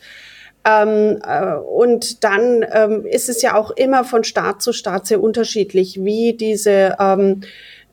Ähm, 0.68 1.20
äh, 1.26 1.54
und 1.56 2.24
dann 2.24 2.66
ähm, 2.72 3.06
ist 3.06 3.30
es 3.30 3.42
ja 3.42 3.56
auch 3.56 3.72
immer 3.72 4.04
von 4.04 4.24
Staat 4.24 4.62
zu 4.62 4.74
Staat 4.74 5.08
sehr 5.08 5.24
unterschiedlich, 5.24 6.04
wie 6.04 6.34
diese 6.34 6.98
ähm, 7.00 7.42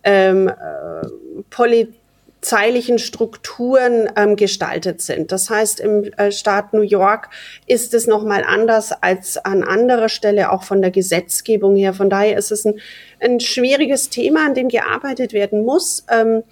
ähm, 0.03 0.49
äh, 0.49 1.07
polizeilichen 1.51 2.99
Strukturen 2.99 4.11
ähm, 4.17 4.35
gestaltet 4.35 5.03
sind. 5.03 5.31
Das 5.31 5.51
heißt, 5.51 5.79
im 5.79 6.05
äh, 6.17 6.33
Staat 6.33 6.73
New 6.73 6.83
York 6.83 7.31
ist 7.67 7.95
es 7.95 8.09
nochmal 8.09 8.43
anders 8.45 8.91
als 9.03 9.37
an 9.37 9.63
anderer 9.63 10.09
Stelle, 10.09 10.51
auch 10.51 10.65
von 10.65 10.83
der 10.83 10.91
Gesetzgebung 10.91 11.77
her. 11.77 11.95
Von 11.95 12.11
daher 12.11 12.37
ist 12.37 12.51
es 12.51 12.65
ein, 12.65 12.81
ein 13.21 13.39
schwieriges 13.39 14.11
Thema, 14.11 14.47
an 14.47 14.55
dem 14.55 14.69
gearbeitet 14.69 15.33
werden 15.33 15.65
muss. 15.65 16.05
Ähm, 16.11 16.43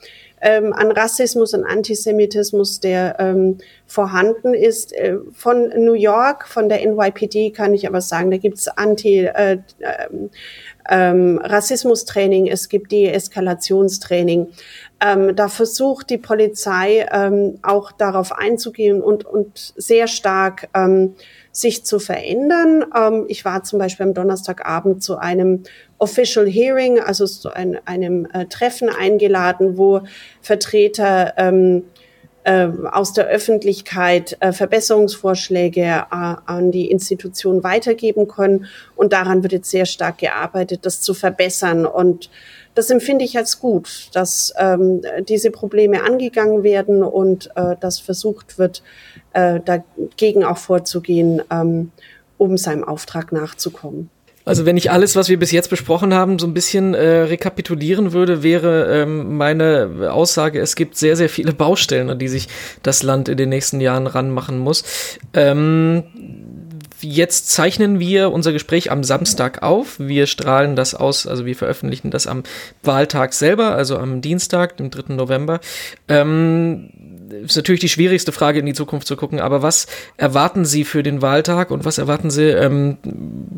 ähm, 0.42 0.72
an 0.72 0.90
Rassismus 0.90 1.55
und 1.55 1.64
Antisemitismus, 1.64 2.81
der 2.81 3.16
ähm, 3.20 3.59
vorhanden 3.87 4.55
ist. 4.55 4.92
Äh, 4.92 5.18
von 5.33 5.68
New 5.68 5.94
York, 5.94 6.48
von 6.48 6.68
der 6.68 6.85
NYPD 6.85 7.52
kann 7.52 7.72
ich 7.72 7.87
aber 7.87 8.00
sagen, 8.00 8.31
da 8.31 8.38
gibt's 8.38 8.66
Anti, 8.66 9.20
äh, 9.20 9.52
äh, 9.52 9.59
ähm, 10.90 11.40
Rassismustraining, 11.42 12.48
es 12.48 12.68
gibt 12.68 12.90
Deeskalationstraining. 12.90 14.48
Ähm, 15.00 15.37
da 15.37 15.48
versucht 15.48 16.11
die 16.11 16.18
Polizei 16.18 17.07
ähm, 17.12 17.59
auch 17.62 17.92
darauf 17.92 18.33
einzugehen 18.33 19.00
und, 19.00 19.24
und 19.24 19.74
sehr 19.76 20.09
stark 20.09 20.68
ähm, 20.74 21.14
sich 21.52 21.84
zu 21.84 21.98
verändern. 21.98 22.84
Ähm, 22.96 23.26
ich 23.28 23.44
war 23.44 23.62
zum 23.62 23.78
Beispiel 23.78 24.06
am 24.06 24.14
Donnerstagabend 24.14 25.02
zu 25.02 25.18
einem 25.18 25.62
Official 25.98 26.48
Hearing, 26.48 26.98
also 26.98 27.26
zu 27.26 27.50
ein, 27.50 27.78
einem 27.84 28.26
äh, 28.32 28.46
Treffen 28.46 28.88
eingeladen, 28.88 29.76
wo 29.76 30.00
Vertreter 30.40 31.34
ähm, 31.36 31.84
äh, 32.44 32.68
aus 32.90 33.12
der 33.12 33.26
Öffentlichkeit 33.26 34.36
äh, 34.40 34.52
Verbesserungsvorschläge 34.52 35.82
äh, 35.82 36.04
an 36.10 36.72
die 36.72 36.90
Institution 36.90 37.62
weitergeben 37.62 38.26
können. 38.26 38.66
Und 38.96 39.12
daran 39.12 39.42
wird 39.42 39.52
jetzt 39.52 39.70
sehr 39.70 39.86
stark 39.86 40.18
gearbeitet, 40.18 40.80
das 40.82 41.02
zu 41.02 41.14
verbessern. 41.14 41.86
Und 41.86 42.30
das 42.74 42.90
empfinde 42.90 43.24
ich 43.24 43.37
als 43.37 43.58
gut, 43.58 44.08
dass 44.12 44.52
ähm, 44.56 45.02
diese 45.28 45.50
Probleme 45.50 46.04
angegangen 46.04 46.62
werden 46.62 47.02
und 47.02 47.50
äh, 47.54 47.76
dass 47.80 47.98
versucht 47.98 48.58
wird, 48.58 48.82
äh, 49.32 49.61
dagegen 49.61 50.44
auch 50.44 50.58
vorzugehen, 50.58 51.42
ähm, 51.50 51.92
um 52.38 52.56
seinem 52.56 52.85
Auftrag 52.85 53.32
nachzukommen. 53.32 54.11
Also 54.44 54.66
wenn 54.66 54.76
ich 54.76 54.90
alles, 54.90 55.14
was 55.14 55.28
wir 55.28 55.38
bis 55.38 55.52
jetzt 55.52 55.70
besprochen 55.70 56.12
haben, 56.12 56.38
so 56.38 56.46
ein 56.46 56.54
bisschen 56.54 56.94
äh, 56.94 57.20
rekapitulieren 57.20 58.12
würde, 58.12 58.42
wäre 58.42 59.02
ähm, 59.02 59.37
meine 59.37 60.11
Aussage, 60.11 60.61
es 60.61 60.74
gibt 60.74 60.96
sehr, 60.96 61.14
sehr 61.14 61.28
viele 61.28 61.52
Baustellen, 61.52 62.11
an 62.11 62.18
die 62.18 62.26
sich 62.26 62.48
das 62.82 63.04
Land 63.04 63.28
in 63.28 63.37
den 63.37 63.50
nächsten 63.50 63.80
Jahren 63.80 64.08
ranmachen 64.08 64.58
muss. 64.58 64.82
Ähm, 65.32 66.02
jetzt 67.02 67.50
zeichnen 67.50 67.98
wir 68.00 68.32
unser 68.32 68.52
Gespräch 68.52 68.90
am 68.90 69.04
Samstag 69.04 69.62
auf. 69.62 69.98
Wir 69.98 70.26
strahlen 70.26 70.76
das 70.76 70.94
aus, 70.94 71.26
also 71.26 71.46
wir 71.46 71.56
veröffentlichen 71.56 72.10
das 72.10 72.26
am 72.26 72.42
Wahltag 72.82 73.34
selber, 73.34 73.74
also 73.74 73.98
am 73.98 74.20
Dienstag, 74.20 74.76
dem 74.76 74.90
3. 74.90 75.14
November. 75.14 75.60
Ähm, 76.08 76.90
ist 77.44 77.56
natürlich 77.56 77.80
die 77.80 77.88
schwierigste 77.88 78.32
Frage 78.32 78.60
in 78.60 78.66
die 78.66 78.74
Zukunft 78.74 79.06
zu 79.06 79.16
gucken, 79.16 79.40
aber 79.40 79.62
was 79.62 79.86
erwarten 80.16 80.64
Sie 80.64 80.84
für 80.84 81.02
den 81.02 81.22
Wahltag 81.22 81.70
und 81.70 81.84
was 81.84 81.98
erwarten 81.98 82.30
Sie 82.30 82.48
ähm, 82.48 82.98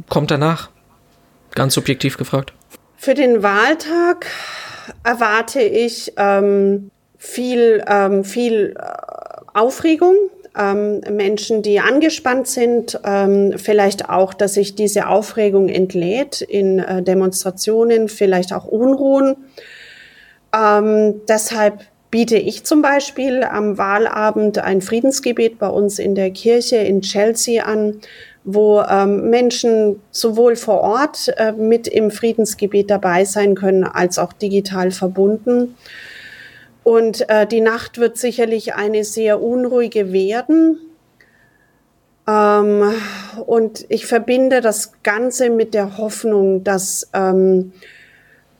kommt 0.09 0.31
danach? 0.31 0.71
Ganz 1.55 1.75
subjektiv 1.75 2.17
gefragt. 2.17 2.53
Für 2.97 3.15
den 3.15 3.43
Wahltag 3.43 4.27
erwarte 5.03 5.61
ich 5.61 6.13
ähm, 6.17 6.91
viel, 7.19 7.83
ähm, 7.87 8.25
viel 8.25 8.75
äh, 8.79 8.85
Aufregung, 9.55 10.15
ähm, 10.57 11.01
Menschen, 11.11 11.63
die 11.63 11.81
angespannt 11.81 12.47
sind, 12.47 13.01
ähm, 13.05 13.55
vielleicht 13.57 14.09
auch, 14.09 14.35
dass 14.35 14.55
sich 14.55 14.75
diese 14.75 15.09
Aufregung 15.09 15.69
entlädt 15.69 16.41
in 16.43 16.79
äh, 16.79 17.03
Demonstrationen, 17.03 18.09
vielleicht 18.09 18.53
auch 18.53 18.65
Unruhen. 18.65 19.37
Ähm, 20.55 21.23
deshalb 21.29 21.81
biete 22.11 22.37
ich 22.37 22.63
zum 22.63 22.81
Beispiel 22.81 23.43
am 23.43 23.77
Wahlabend 23.77 24.59
ein 24.59 24.81
Friedensgebet 24.81 25.59
bei 25.59 25.69
uns 25.69 25.99
in 25.99 26.15
der 26.15 26.31
Kirche 26.31 26.77
in 26.77 27.01
Chelsea 27.01 27.65
an, 27.65 28.01
wo 28.45 28.81
ähm, 28.83 29.31
Menschen 29.31 30.01
sowohl 30.13 30.55
vor 30.55 30.83
Ort 30.83 31.35
äh, 31.39 31.51
mit 31.51 31.89
im 31.89 32.13
Friedensgebet 32.13 32.91
dabei 32.91 33.25
sein 33.25 33.57
können, 33.57 33.83
als 33.83 34.19
auch 34.21 34.33
digital 34.33 34.93
verbunden. 34.93 35.75
Und 36.85 37.29
äh, 37.31 37.47
die 37.47 37.63
Nacht 37.63 37.99
wird 37.99 38.19
sicherlich 38.19 38.75
eine 38.75 39.05
sehr 39.05 39.43
unruhige 39.43 40.13
werden. 40.13 40.79
Ähm, 42.29 42.93
und 43.47 43.87
ich 43.89 44.07
verbinde 44.07 44.61
das 44.61 44.93
Ganze 45.03 45.51
mit 45.51 45.75
der 45.75 45.97
Hoffnung, 45.97 46.63
dass 46.63 47.11
ähm, 47.15 47.73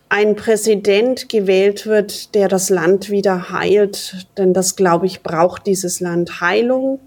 ein 0.09 0.37
Präsident 0.37 1.29
gewählt 1.29 1.87
wird, 1.87 2.35
der 2.35 2.49
das 2.49 2.71
Land 2.71 3.11
wieder 3.11 3.51
heilt. 3.51 4.27
Denn 4.39 4.55
das, 4.55 4.75
glaube 4.75 5.07
ich, 5.07 5.23
braucht 5.23 5.67
dieses 5.67 6.01
Land 6.01 6.41
Heilung 6.41 7.01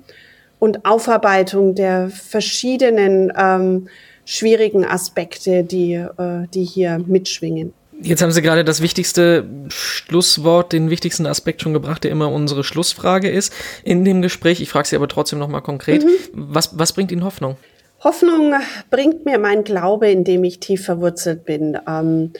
und 0.60 0.86
Aufarbeitung 0.86 1.74
der 1.74 2.10
verschiedenen 2.10 3.34
ähm, 3.36 3.88
schwierigen 4.26 4.86
Aspekte, 4.86 5.64
die, 5.64 5.94
äh, 5.94 6.48
die 6.54 6.66
hier 6.66 7.00
mitschwingen. 7.00 7.74
Jetzt 8.02 8.22
haben 8.22 8.32
Sie 8.32 8.42
gerade 8.42 8.64
das 8.64 8.82
wichtigste 8.82 9.46
Schlusswort, 9.70 10.72
den 10.72 10.90
wichtigsten 10.90 11.26
Aspekt 11.26 11.62
schon 11.62 11.74
gebracht, 11.74 12.04
der 12.04 12.12
immer 12.12 12.32
unsere 12.32 12.64
Schlussfrage 12.64 13.30
ist 13.30 13.52
in 13.84 14.06
dem 14.06 14.22
Gespräch. 14.22 14.62
Ich 14.62 14.70
frage 14.70 14.88
Sie 14.88 14.96
aber 14.96 15.08
trotzdem 15.08 15.40
noch 15.40 15.48
mal 15.48 15.62
konkret. 15.62 16.04
Mhm. 16.04 16.10
Was, 16.34 16.78
was 16.78 16.94
bringt 16.94 17.12
Ihnen 17.12 17.24
Hoffnung? 17.24 17.58
Hoffnung 18.04 18.54
bringt 18.92 19.26
mir 19.26 19.40
mein 19.40 19.64
Glaube, 19.64 20.10
in 20.12 20.24
dem 20.24 20.44
ich 20.44 20.60
tief 20.60 20.86
verwurzelt 20.86 21.46
bin. 21.46 21.78
Ähm, 21.88 22.34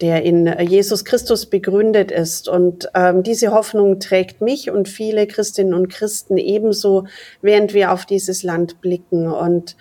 der 0.00 0.22
in 0.22 0.46
Jesus 0.60 1.04
Christus 1.04 1.46
begründet 1.46 2.10
ist. 2.10 2.48
Und 2.48 2.88
ähm, 2.94 3.22
diese 3.22 3.52
Hoffnung 3.52 4.00
trägt 4.00 4.40
mich 4.40 4.70
und 4.70 4.88
viele 4.88 5.26
Christinnen 5.26 5.74
und 5.74 5.88
Christen 5.88 6.36
ebenso, 6.36 7.06
während 7.42 7.74
wir 7.74 7.92
auf 7.92 8.04
dieses 8.04 8.42
Land 8.42 8.80
blicken. 8.80 9.28
Und 9.28 9.76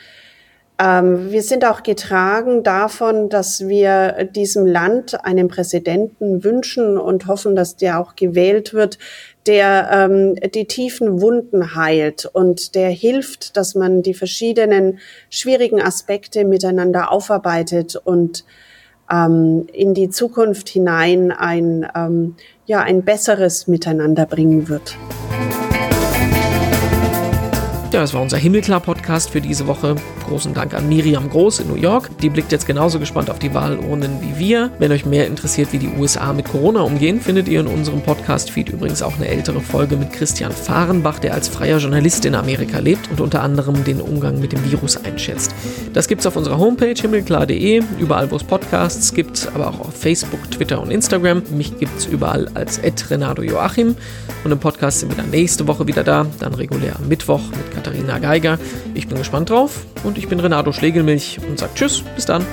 ähm, 0.80 1.32
wir 1.32 1.44
sind 1.44 1.66
auch 1.66 1.84
getragen 1.84 2.64
davon, 2.64 3.30
dass 3.30 3.68
wir 3.68 4.26
diesem 4.26 4.66
Land 4.66 5.24
einen 5.24 5.48
Präsidenten 5.48 6.44
wünschen 6.44 6.98
und 6.98 7.28
hoffen, 7.28 7.56
dass 7.56 7.76
der 7.76 8.00
auch 8.00 8.16
gewählt 8.16 8.74
wird, 8.74 8.98
der 9.46 9.90
ähm, 9.92 10.36
die 10.36 10.66
tiefen 10.66 11.22
Wunden 11.22 11.76
heilt 11.76 12.26
und 12.26 12.76
der 12.76 12.90
hilft, 12.90 13.56
dass 13.56 13.76
man 13.76 14.02
die 14.02 14.14
verschiedenen 14.14 15.00
schwierigen 15.30 15.82
Aspekte 15.82 16.44
miteinander 16.44 17.12
aufarbeitet 17.12 17.96
und 17.96 18.44
ähm, 19.12 19.68
in 19.72 19.94
die 19.94 20.10
Zukunft 20.10 20.70
hinein 20.70 21.32
ein, 21.32 21.88
ähm, 21.96 22.36
ja, 22.66 22.82
ein 22.82 23.04
besseres 23.04 23.68
Miteinander 23.68 24.26
bringen 24.26 24.70
wird. 24.70 24.98
Ja, 27.94 28.02
das 28.02 28.16
war 28.16 28.24
unser 28.24 28.38
Himmelklar-Podcast 28.38 29.30
für 29.30 29.40
diese 29.40 29.68
Woche. 29.68 29.94
Großen 30.28 30.52
Dank 30.56 30.74
an 30.74 30.90
Miriam 30.90 31.30
Groß 31.30 31.60
in 31.60 31.68
New 31.68 31.76
York. 31.76 32.10
Die 32.24 32.32
blickt 32.32 32.52
jetzt 32.52 32.66
genauso 32.66 32.98
gespannt 32.98 33.30
auf 33.30 33.38
die 33.38 33.54
Wahlurnen 33.54 34.20
wie 34.20 34.40
wir. 34.40 34.72
Wenn 34.80 34.92
euch 34.92 35.06
mehr 35.06 35.28
interessiert, 35.28 35.72
wie 35.74 35.78
die 35.78 35.90
USA 35.90 36.34
mit 36.34 36.46
Corona 36.46 36.82
umgehen, 36.82 37.22
findet 37.22 37.48
ihr 37.48 37.60
in 37.60 37.68
unserem 37.68 38.02
Podcast-Feed 38.02 38.70
übrigens 38.70 39.04
auch 39.04 39.16
eine 39.18 39.28
ältere 39.28 39.62
Folge 39.62 39.96
mit 39.96 40.12
Christian 40.12 40.52
Fahrenbach, 40.52 41.20
der 41.20 41.36
als 41.36 41.48
freier 41.50 41.78
Journalist 41.78 42.26
in 42.26 42.34
Amerika 42.34 42.80
lebt 42.80 43.12
und 43.12 43.22
unter 43.22 43.44
anderem 43.44 43.84
den 43.84 44.02
Umgang 44.02 44.40
mit 44.40 44.54
dem 44.54 44.72
Virus 44.72 44.98
einschätzt. 45.06 45.54
Das 45.94 46.08
gibt's 46.08 46.26
auf 46.26 46.36
unserer 46.36 46.58
Homepage 46.58 47.00
himmelklar.de, 47.00 47.84
überall 48.00 48.32
wo 48.32 48.38
es 48.38 48.44
Podcasts 48.44 49.14
gibt, 49.14 49.50
aber 49.54 49.68
auch 49.68 49.80
auf 49.82 49.94
Facebook, 49.96 50.50
Twitter 50.50 50.82
und 50.82 50.90
Instagram. 50.90 51.44
Mich 51.56 51.78
gibt's 51.78 52.08
überall 52.08 52.50
als 52.56 52.82
Renato 53.12 53.44
Joachim. 53.44 53.96
Und 54.44 54.52
im 54.52 54.58
Podcast 54.58 55.02
sind 55.02 55.10
wir 55.10 55.16
dann 55.16 55.30
nächste 55.30 55.68
Woche 55.68 55.86
wieder 55.86 56.04
da, 56.04 56.26
dann 56.40 56.56
regulär 56.56 56.96
am 56.96 57.08
Mittwoch 57.08 57.42
mit 57.52 57.83
Katharina 57.84 58.20
Geiger. 58.20 58.60
Ich 58.94 59.08
bin 59.08 59.18
gespannt 59.18 59.50
drauf 59.50 59.86
und 60.04 60.18
ich 60.18 60.30
bin 60.30 60.40
Renato 60.40 60.72
Schlegelmilch 60.72 61.40
und 61.48 61.60
sage 61.60 61.74
Tschüss, 61.76 62.04
bis 62.16 62.26
dann. 62.26 62.46